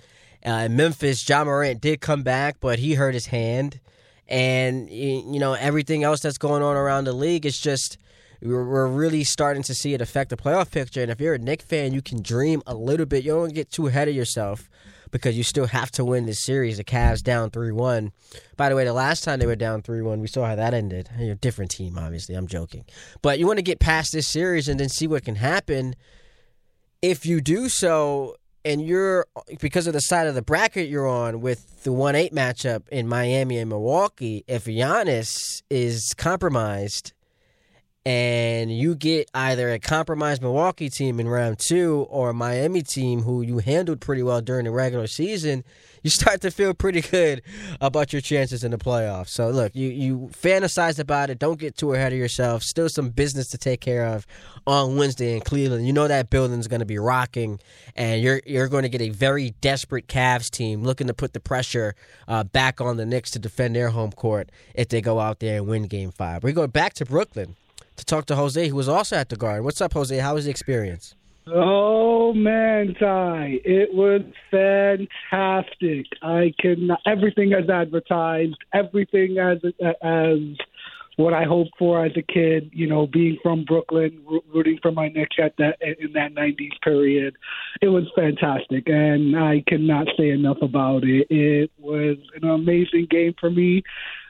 [0.46, 3.80] Uh, in Memphis, Ja Morant did come back, but he hurt his hand,
[4.28, 7.46] and you know everything else that's going on around the league.
[7.46, 7.98] It's just
[8.42, 11.02] we're really starting to see it affect the playoff picture.
[11.02, 13.24] And if you're a Knick fan, you can dream a little bit.
[13.24, 14.70] You don't get too ahead of yourself
[15.12, 16.78] because you still have to win this series.
[16.78, 18.12] The Cavs down 3 1.
[18.58, 20.74] By the way, the last time they were down 3 1, we saw how that
[20.74, 21.10] ended.
[21.18, 22.36] You're a different team, obviously.
[22.36, 22.86] I'm joking.
[23.22, 25.96] But you want to get past this series and then see what can happen.
[27.02, 29.28] If you do so, and you're
[29.62, 33.08] because of the side of the bracket you're on with the 1 8 matchup in
[33.08, 37.14] Miami and Milwaukee, if Giannis is compromised
[38.06, 43.22] and you get either a compromised Milwaukee team in round two or a Miami team
[43.22, 45.64] who you handled pretty well during the regular season,
[46.04, 47.42] you start to feel pretty good
[47.82, 49.30] about your chances in the playoffs.
[49.30, 51.40] So look, you you fantasize about it.
[51.40, 52.62] Don't get too ahead of yourself.
[52.62, 54.28] Still some business to take care of
[54.68, 55.88] on Wednesday in Cleveland.
[55.88, 57.60] You know that building's going to be rocking,
[57.96, 61.40] and you're you're going to get a very desperate Cavs team looking to put the
[61.40, 61.96] pressure
[62.28, 65.58] uh, back on the Knicks to defend their home court if they go out there
[65.58, 66.44] and win Game Five.
[66.44, 67.56] We go back to Brooklyn
[67.96, 69.64] to talk to Jose, who was also at the Garden.
[69.64, 70.18] What's up, Jose?
[70.18, 71.16] How was the experience?
[71.48, 76.08] Oh man, Ty, it was fantastic.
[76.24, 79.60] I can everything as advertised, everything as
[80.02, 80.40] as
[81.18, 82.72] what I hoped for as a kid.
[82.74, 87.36] You know, being from Brooklyn, rooting for my Knicks at that in that '90s period,
[87.80, 91.28] it was fantastic, and I cannot say enough about it.
[91.30, 93.84] It was an amazing game for me.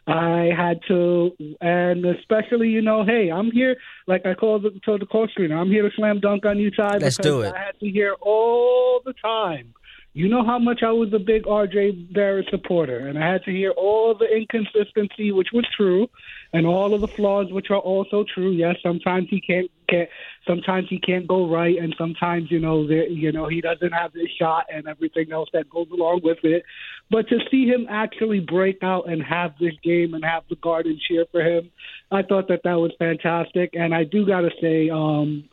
[0.08, 5.02] I had to, and especially, you know, hey, I'm here, like I called the, told
[5.02, 6.98] the call screener, I'm here to slam dunk on you, Ty.
[6.98, 7.54] Let's do it.
[7.56, 9.74] I had to hear all the time.
[10.14, 13.52] You know how much I was a big RJ Barrett supporter, and I had to
[13.52, 16.08] hear all the inconsistency, which was true,
[16.54, 18.52] and all of the flaws, which are also true.
[18.52, 20.10] Yes, sometimes he can't get,
[20.48, 24.14] sometimes he can't go right, and sometimes you know, there, you know, he doesn't have
[24.14, 26.64] this shot and everything else that goes along with it.
[27.10, 31.00] But to see him actually break out and have this game and have the Garden
[31.08, 31.72] cheer for him,
[32.12, 33.72] I thought that that was fantastic.
[33.74, 35.48] And I do got to say, um,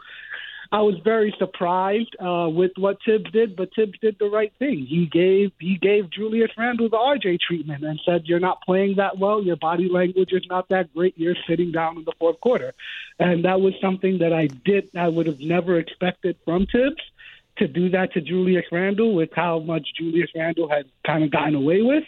[0.72, 4.86] I was very surprised uh, with what Thibs did, but Thibs did the right thing.
[4.86, 9.18] He gave he gave Julius Randle the RJ treatment and said, "You're not playing that
[9.18, 9.42] well.
[9.42, 11.12] Your body language is not that great.
[11.18, 12.72] You're sitting down in the fourth quarter,"
[13.18, 17.02] and that was something that I did I would have never expected from Thibs
[17.58, 21.54] to do that to Julius Randle with how much Julius Randle has kind of gotten
[21.54, 22.04] away with.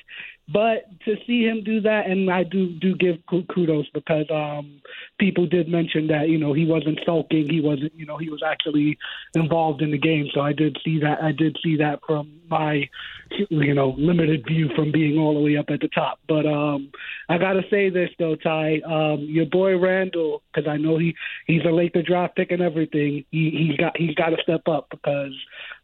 [0.47, 4.83] But to see him do that, and I do do give kudos because um,
[5.19, 8.43] people did mention that you know he wasn't sulking, he wasn't you know he was
[8.43, 8.99] actually
[9.35, 10.29] involved in the game.
[10.35, 11.23] So I did see that.
[11.23, 12.91] I did see that from my
[13.49, 16.21] you know limited view from being all the way up at the top.
[16.29, 16.91] But um,
[17.31, 21.65] I gotta say this though, Ty, um, your boy Randle, because I know he he's
[21.65, 23.25] a later draft pick and everything.
[23.31, 25.33] He he's got he's got to step up because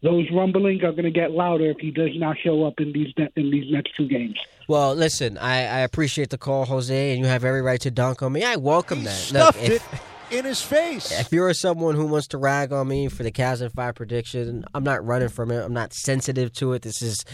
[0.02, 3.14] those rumblings are going to get louder if he does not show up in these
[3.36, 4.36] in these next two games.
[4.68, 8.22] Well, listen, I, I appreciate the call, Jose, and you have every right to dunk
[8.22, 8.44] on me.
[8.44, 9.16] I welcome he that.
[9.16, 11.10] Stuffed Look, if, it in his face.
[11.18, 14.64] If you're someone who wants to rag on me for the Cavs and five prediction,
[14.74, 15.62] I'm not running from it.
[15.62, 16.82] I'm not sensitive to it.
[16.82, 17.24] This is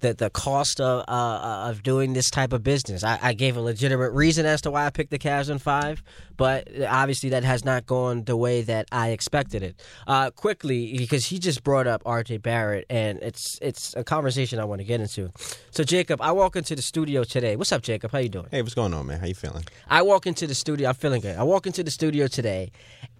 [0.00, 3.04] the the cost of uh, of doing this type of business.
[3.04, 6.02] I, I, gave a legitimate reason as to why I picked the Cavs in five,
[6.36, 9.80] but obviously that has not gone the way that I expected it.
[10.06, 12.38] Uh, quickly, because he just brought up R.J.
[12.38, 15.30] Barrett, and it's it's a conversation I want to get into.
[15.70, 17.56] So, Jacob, I walk into the studio today.
[17.56, 18.12] What's up, Jacob?
[18.12, 18.46] How you doing?
[18.50, 19.20] Hey, what's going on, man?
[19.20, 19.64] How you feeling?
[19.88, 20.88] I walk into the studio.
[20.88, 21.36] I'm feeling good.
[21.36, 22.70] I walk into the studio today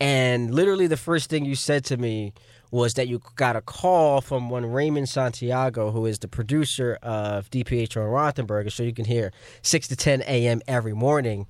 [0.00, 2.32] and literally the first thing you said to me
[2.72, 7.50] was that you got a call from one Raymond Santiago, who is the producer of
[7.50, 9.30] DPH on Rothenberg, so you can hear
[9.62, 10.60] 6 to 10 a.m.
[10.66, 11.46] every morning.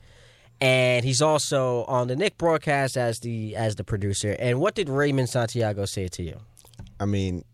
[0.62, 4.36] And he's also on the Knick broadcast as the as the producer.
[4.38, 6.38] And what did Raymond Santiago say to you?
[7.00, 7.44] I mean,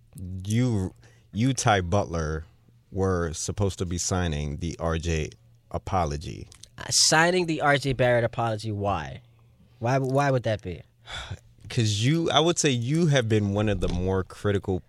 [0.45, 0.93] you
[1.33, 2.45] you Ty Butler
[2.93, 5.33] were supposed to be signing the RJ
[5.71, 6.49] apology.
[6.77, 8.73] Uh, signing the RJ Barrett apology.
[8.73, 9.23] Why?
[9.79, 9.99] Why?
[9.99, 10.83] Why would that be?
[11.63, 14.81] Because you, I would say you have been one of the more critical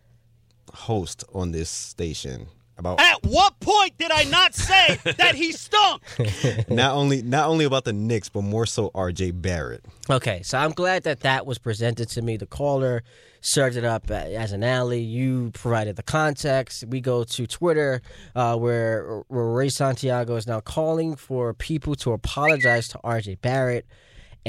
[0.74, 2.48] hosts on this station.
[2.78, 6.02] about At what point did I not say that he stunk?
[6.70, 9.32] not only not only about the Knicks, but more so R.J.
[9.32, 9.86] Barrett.
[10.10, 12.38] Okay, so I'm glad that that was presented to me.
[12.38, 13.04] The caller
[13.42, 15.02] served it up as an alley.
[15.02, 16.84] You provided the context.
[16.88, 18.02] We go to Twitter,
[18.36, 23.86] uh, where, where Ray Santiago is now calling for people to apologize to RJ Barrett.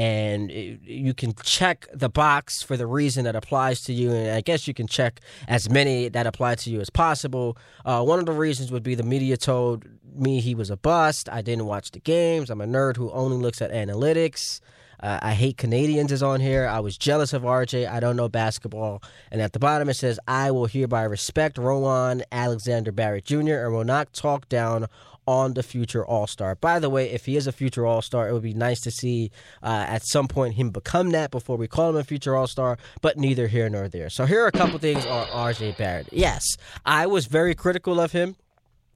[0.00, 4.10] And you can check the box for the reason that applies to you.
[4.10, 7.58] And I guess you can check as many that apply to you as possible.
[7.84, 9.84] Uh, one of the reasons would be the media told
[10.14, 11.28] me he was a bust.
[11.28, 12.48] I didn't watch the games.
[12.48, 14.60] I'm a nerd who only looks at analytics.
[15.02, 16.66] Uh, I hate Canadians is on here.
[16.66, 17.90] I was jealous of RJ.
[17.90, 19.02] I don't know basketball.
[19.30, 23.64] And at the bottom it says, I will hereby respect Rowan Alexander Barrett Jr.
[23.64, 24.86] and will not talk down
[25.30, 26.56] on the future All Star.
[26.56, 28.90] By the way, if he is a future All Star, it would be nice to
[28.90, 29.30] see
[29.62, 32.78] uh, at some point him become that before we call him a future All Star,
[33.00, 34.10] but neither here nor there.
[34.10, 36.08] So here are a couple things on RJ Barrett.
[36.10, 36.42] Yes,
[36.84, 38.34] I was very critical of him.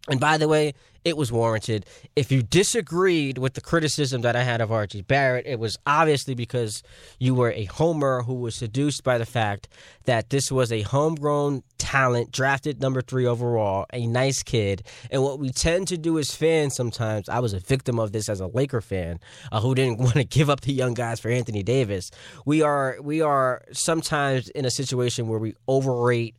[0.08, 0.74] And by the way,
[1.04, 1.84] it was warranted.
[2.16, 6.34] If you disagreed with the criticism that I had of RJ Barrett, it was obviously
[6.34, 6.82] because
[7.18, 9.68] you were a homer who was seduced by the fact
[10.04, 14.82] that this was a homegrown talent, drafted number three overall, a nice kid.
[15.10, 18.30] And what we tend to do as fans sometimes, I was a victim of this
[18.30, 19.20] as a Laker fan
[19.52, 22.10] uh, who didn't want to give up the young guys for Anthony Davis.
[22.46, 26.34] We are we are sometimes in a situation where we overrate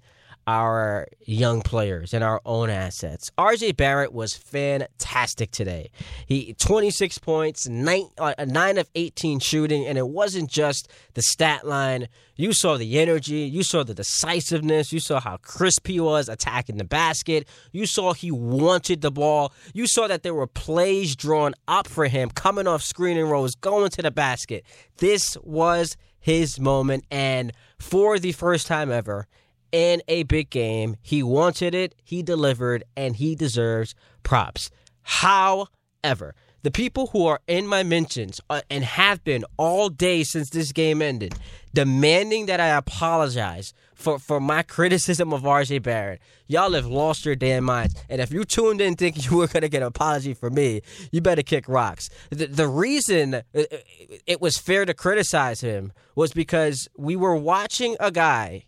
[0.48, 3.32] our young players and our own assets.
[3.38, 5.90] RJ Barrett was fantastic today.
[6.26, 11.66] He 26 points, nine, uh, 9 of 18 shooting and it wasn't just the stat
[11.66, 12.08] line.
[12.36, 16.78] You saw the energy, you saw the decisiveness, you saw how crisp he was attacking
[16.78, 17.48] the basket.
[17.72, 19.52] You saw he wanted the ball.
[19.74, 23.90] You saw that there were plays drawn up for him coming off screening rows, going
[23.92, 24.64] to the basket.
[24.98, 29.28] This was his moment and for the first time ever
[29.76, 30.96] in a big game.
[31.02, 34.72] He wanted it, he delivered, and he deserves props.
[35.02, 40.50] However, the people who are in my mentions uh, and have been all day since
[40.50, 41.34] this game ended,
[41.74, 47.36] demanding that I apologize for, for my criticism of RJ Barrett, y'all have lost your
[47.36, 47.96] damn minds.
[48.10, 50.84] And if you tuned in thinking you were going to get an apology from me,
[51.12, 52.10] you better kick rocks.
[52.30, 58.10] The, the reason it was fair to criticize him was because we were watching a
[58.10, 58.64] guy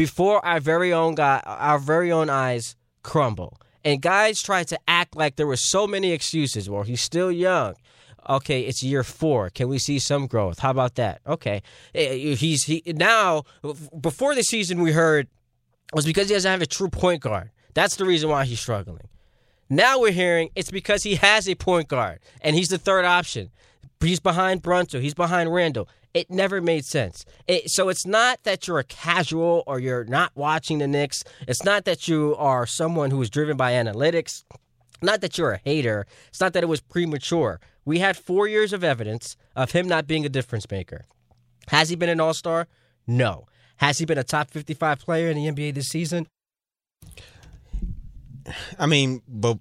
[0.00, 3.60] before our very own guy, our very own eyes crumble.
[3.84, 6.70] And guys try to act like there were so many excuses.
[6.70, 7.74] Well, he's still young.
[8.26, 9.50] Okay, it's year four.
[9.50, 10.60] Can we see some growth?
[10.60, 11.20] How about that?
[11.26, 11.60] Okay,
[11.94, 13.42] eh, he's he now.
[14.00, 15.28] Before the season, we heard
[15.92, 17.50] was because he doesn't have a true point guard.
[17.74, 19.08] That's the reason why he's struggling.
[19.68, 23.50] Now we're hearing it's because he has a point guard and he's the third option.
[24.00, 25.02] He's behind Brunson.
[25.02, 25.88] He's behind Randle.
[26.14, 27.24] It never made sense.
[27.46, 31.22] It, so it's not that you're a casual or you're not watching the Knicks.
[31.46, 34.44] It's not that you are someone who is driven by analytics.
[35.02, 36.06] Not that you're a hater.
[36.28, 37.60] It's not that it was premature.
[37.84, 41.04] We had four years of evidence of him not being a difference maker.
[41.68, 42.68] Has he been an all star?
[43.06, 43.46] No.
[43.76, 46.26] Has he been a top 55 player in the NBA this season?
[48.78, 49.58] I mean, but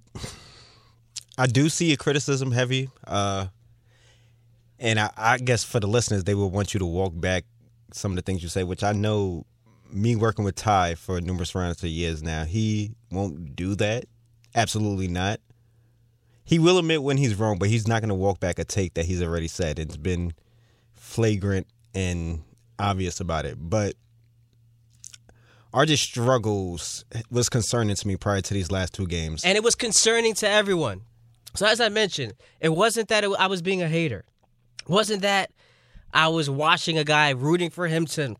[1.37, 2.89] I do see a criticism heavy.
[3.05, 3.47] Uh,
[4.80, 7.45] and I, I guess for the listeners, they will want you to walk back
[7.91, 9.45] some of the things you say, which I know
[9.91, 14.05] me working with Ty for numerous rounds of years now, he won't do that.
[14.55, 15.39] Absolutely not.
[16.43, 18.95] He will admit when he's wrong, but he's not going to walk back a take
[18.95, 19.77] that he's already said.
[19.77, 20.34] It's been
[20.93, 22.41] flagrant and
[22.80, 23.57] obvious about it.
[23.59, 23.95] But
[25.73, 29.43] RJ struggles was concerning to me prior to these last two games.
[29.45, 31.01] And it was concerning to everyone.
[31.55, 34.25] So as I mentioned, it wasn't that it, I was being a hater
[34.89, 35.51] wasn't that
[36.13, 38.35] I was watching a guy rooting for him to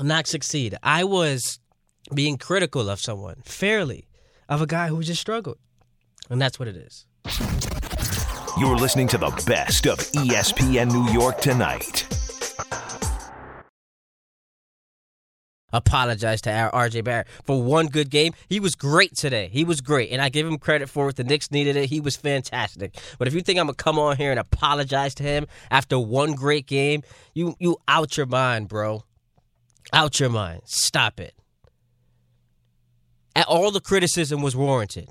[0.00, 0.76] not succeed.
[0.82, 1.58] I was
[2.14, 4.06] being critical of someone fairly,
[4.48, 5.58] of a guy who just struggled.
[6.30, 7.06] And that's what it is.
[8.58, 12.06] You're listening to the best of ESPN New York tonight.
[15.72, 18.32] Apologize to RJ Barrett for one good game.
[18.48, 19.48] He was great today.
[19.52, 21.16] He was great, and I give him credit for it.
[21.16, 21.88] The Knicks needed it.
[21.90, 22.96] He was fantastic.
[23.18, 26.32] But if you think I'm gonna come on here and apologize to him after one
[26.32, 27.02] great game,
[27.34, 29.04] you you out your mind, bro.
[29.92, 30.62] Out your mind.
[30.64, 31.34] Stop it.
[33.46, 35.08] All the criticism was warranted.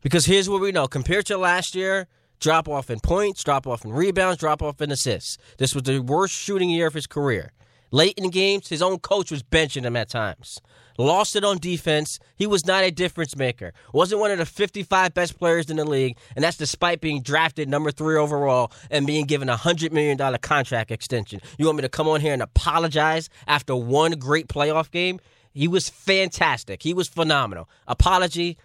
[0.00, 2.08] Because here's what we know: compared to last year,
[2.40, 5.38] drop off in points, drop off in rebounds, drop off in assists.
[5.58, 7.52] This was the worst shooting year of his career.
[7.90, 10.60] Late in games, his own coach was benching him at times.
[10.98, 12.18] Lost it on defense.
[12.36, 13.72] He was not a difference maker.
[13.92, 17.68] Wasn't one of the 55 best players in the league, and that's despite being drafted
[17.68, 21.40] number three overall and being given a $100 million contract extension.
[21.56, 25.20] You want me to come on here and apologize after one great playoff game?
[25.54, 26.82] He was fantastic.
[26.82, 27.68] He was phenomenal.
[27.86, 28.58] Apology,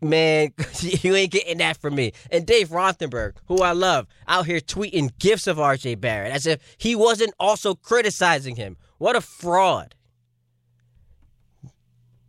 [0.00, 2.12] Man, you ain't getting that from me.
[2.30, 6.60] And Dave Rothenberg, who I love, out here tweeting gifts of RJ Barrett as if
[6.78, 8.76] he wasn't also criticizing him.
[8.98, 9.94] What a fraud.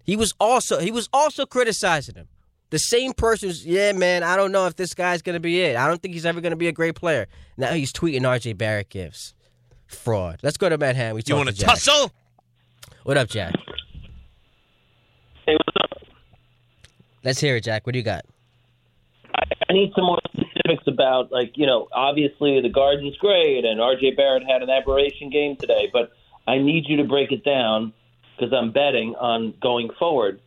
[0.03, 2.27] He was also he was also criticizing him.
[2.71, 5.75] The same person's, yeah, man, I don't know if this guy's gonna be it.
[5.75, 7.27] I don't think he's ever gonna be a great player.
[7.57, 9.35] Now he's tweeting RJ Barrett gifts.
[9.85, 10.39] Fraud.
[10.43, 11.15] Let's go to Manhattan.
[11.15, 12.11] We You want to to tussle?
[13.03, 13.53] What up, Jack?
[15.45, 15.88] Hey, what's up?
[17.23, 17.85] Let's hear it, Jack.
[17.85, 18.25] What do you got?
[19.35, 23.81] I, I need some more specifics about, like, you know, obviously the Garden's great, and
[23.81, 24.15] R.J.
[24.15, 26.11] Barrett had an aberration game today, but
[26.47, 27.93] I need you to break it down
[28.37, 30.39] because I'm betting on going forward.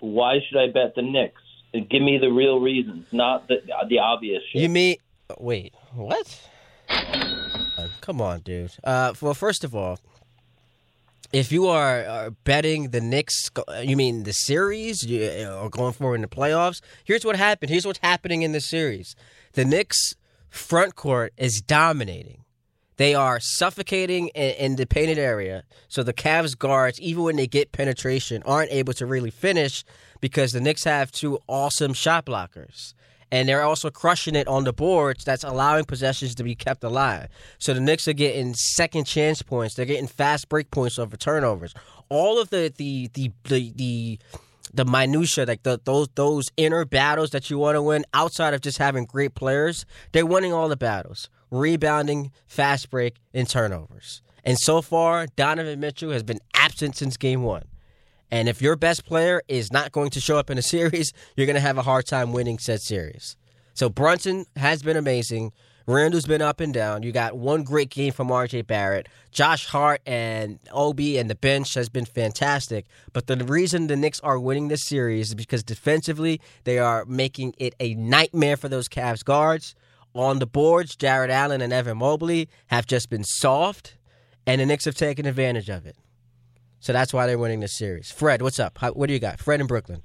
[0.00, 1.42] Why should I bet the Knicks?
[1.72, 3.58] Give me the real reasons, not the
[3.88, 4.62] the obvious shit.
[4.62, 4.96] You mean
[5.38, 6.40] wait, what?
[6.88, 8.72] Uh, Come on, dude.
[8.82, 10.00] Uh, well, first of all,
[11.32, 13.50] if you are, are betting the Knicks,
[13.82, 16.80] you mean the series, or going forward in the playoffs?
[17.04, 17.70] Here's what happened.
[17.70, 19.14] Here's what's happening in the series.
[19.52, 20.14] The Knicks
[20.48, 22.44] front court is dominating.
[22.96, 25.64] They are suffocating in, in the painted area.
[25.88, 29.84] So the Cavs guards, even when they get penetration, aren't able to really finish
[30.20, 32.92] because the Knicks have two awesome shot blockers.
[33.32, 37.28] And they're also crushing it on the boards that's allowing possessions to be kept alive.
[37.58, 39.74] So the Knicks are getting second chance points.
[39.74, 41.74] They're getting fast break points over turnovers.
[42.08, 44.18] All of the the the the, the
[44.72, 48.60] the minutia, like the, those those inner battles that you want to win, outside of
[48.60, 54.22] just having great players, they're winning all the battles: rebounding, fast break, and turnovers.
[54.44, 57.64] And so far, Donovan Mitchell has been absent since game one.
[58.30, 61.46] And if your best player is not going to show up in a series, you're
[61.46, 63.36] going to have a hard time winning said series.
[63.74, 65.52] So Brunson has been amazing.
[65.86, 67.02] Randle's been up and down.
[67.02, 69.08] You got one great game from RJ Barrett.
[69.32, 72.86] Josh Hart and Obi and the bench has been fantastic.
[73.12, 77.54] But the reason the Knicks are winning this series is because defensively, they are making
[77.58, 79.74] it a nightmare for those Cavs guards.
[80.14, 83.96] On the boards, Jarrett Allen and Evan Mobley have just been soft,
[84.46, 85.96] and the Knicks have taken advantage of it.
[86.80, 88.10] So that's why they're winning this series.
[88.10, 88.78] Fred, what's up?
[88.78, 89.38] How, what do you got?
[89.38, 90.02] Fred in Brooklyn.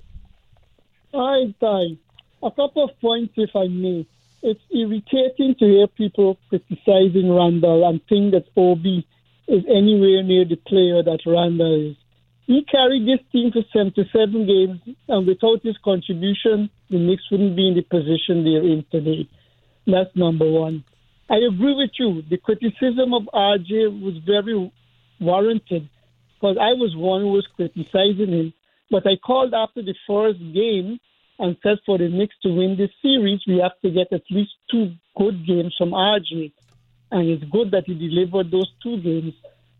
[1.13, 1.97] Hi, Ty.
[2.43, 4.05] A couple of points, if I may.
[4.43, 9.07] It's irritating to hear people criticizing Randle and think that Obi
[9.47, 11.97] is anywhere near the player that Randle is.
[12.45, 17.69] He carried this team for 77 games, and without his contribution, the Knicks wouldn't be
[17.69, 19.27] in the position they're in today.
[19.87, 20.83] That's number one.
[21.29, 22.21] I agree with you.
[22.29, 24.71] The criticism of RJ was very
[25.19, 25.89] warranted
[26.35, 28.53] because I was one who was criticizing him.
[28.91, 30.99] But I called after the first game
[31.39, 34.51] and said for the Knicks to win this series, we have to get at least
[34.69, 36.51] two good games from RJ.
[37.11, 39.33] And it's good that he delivered those two games.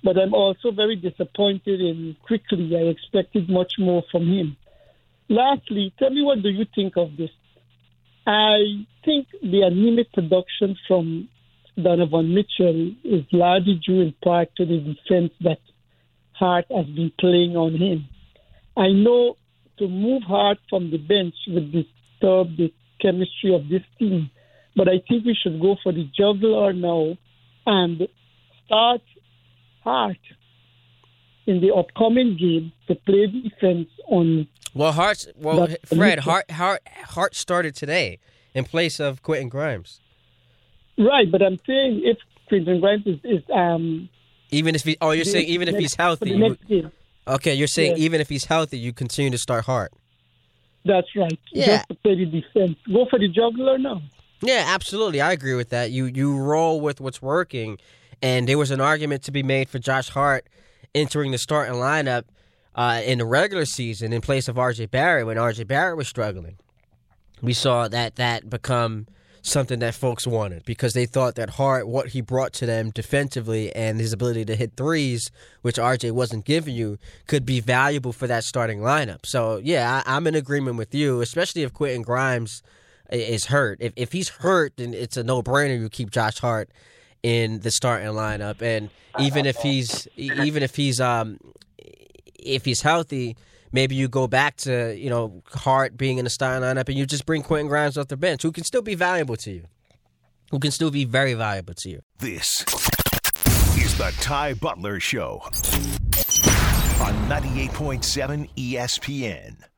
[0.03, 2.76] But I'm also very disappointed in Quickley.
[2.76, 4.58] I expected much more from him.
[5.30, 7.32] Lastly, tell me what do you think of this?
[8.28, 11.30] I think the anemic production from
[11.82, 15.60] Donovan Mitchell is largely due in part to the defense that
[16.38, 18.08] Hart has been playing on him.
[18.78, 19.38] I know
[19.80, 24.30] to move Hart from the bench would disturb the chemistry of this team,
[24.76, 27.18] but I think we should go for the juggler now
[27.66, 28.08] and
[28.66, 29.02] start
[29.84, 30.18] Hart
[31.46, 34.48] in the upcoming game to play defense on.
[34.74, 36.20] Well, Hart's well, Fred.
[36.20, 38.20] Hart Hart Hart started today
[38.54, 40.02] in place of Quentin Grimes.
[40.98, 42.18] Right, but I'm saying if
[42.48, 44.10] Quentin Grimes is, is um.
[44.56, 46.26] Even if he, oh, you're saying even if he's healthy.
[46.26, 46.91] the you- next game.
[47.28, 49.91] okay, you're saying even if he's healthy, you continue to start Hart.
[50.86, 51.39] That's right.
[51.51, 51.84] Yeah.
[51.89, 52.78] Just play the defense.
[52.91, 54.01] Go for the juggler now.
[54.41, 55.20] Yeah, absolutely.
[55.20, 55.91] I agree with that.
[55.91, 57.80] You you roll with what's working,
[58.22, 60.47] and there was an argument to be made for Josh Hart
[60.93, 62.24] entering the starting lineup
[62.76, 64.88] uh, in the regular season in place of R.J.
[64.88, 65.64] Barrett when R.J.
[65.64, 66.58] Barrett was struggling.
[67.41, 69.08] We saw that that become
[69.46, 73.74] something that folks wanted because they thought that Hart, what he brought to them defensively
[73.76, 75.32] and his ability to hit threes,
[75.62, 79.26] which RJ wasn't giving you, could be valuable for that starting lineup.
[79.26, 82.64] So yeah, I, I'm in agreement with you, especially if Quentin Grimes
[83.12, 83.78] is hurt.
[83.82, 85.80] If if he's hurt, then it's a no brainer.
[85.80, 86.70] You keep Josh Hart
[87.22, 88.89] in the starting lineup, and
[89.20, 91.39] even if he's even if he's um
[92.39, 93.38] if he's healthy,
[93.76, 97.05] maybe you go back to you know Hart being in the starting lineup, and you
[97.05, 99.65] just bring Quentin Grimes off the bench, who can still be valuable to you,
[100.49, 102.01] who can still be very valuable to you.
[102.17, 102.61] This
[103.78, 109.74] is the Ty Butler Show on 98.7 ESPN.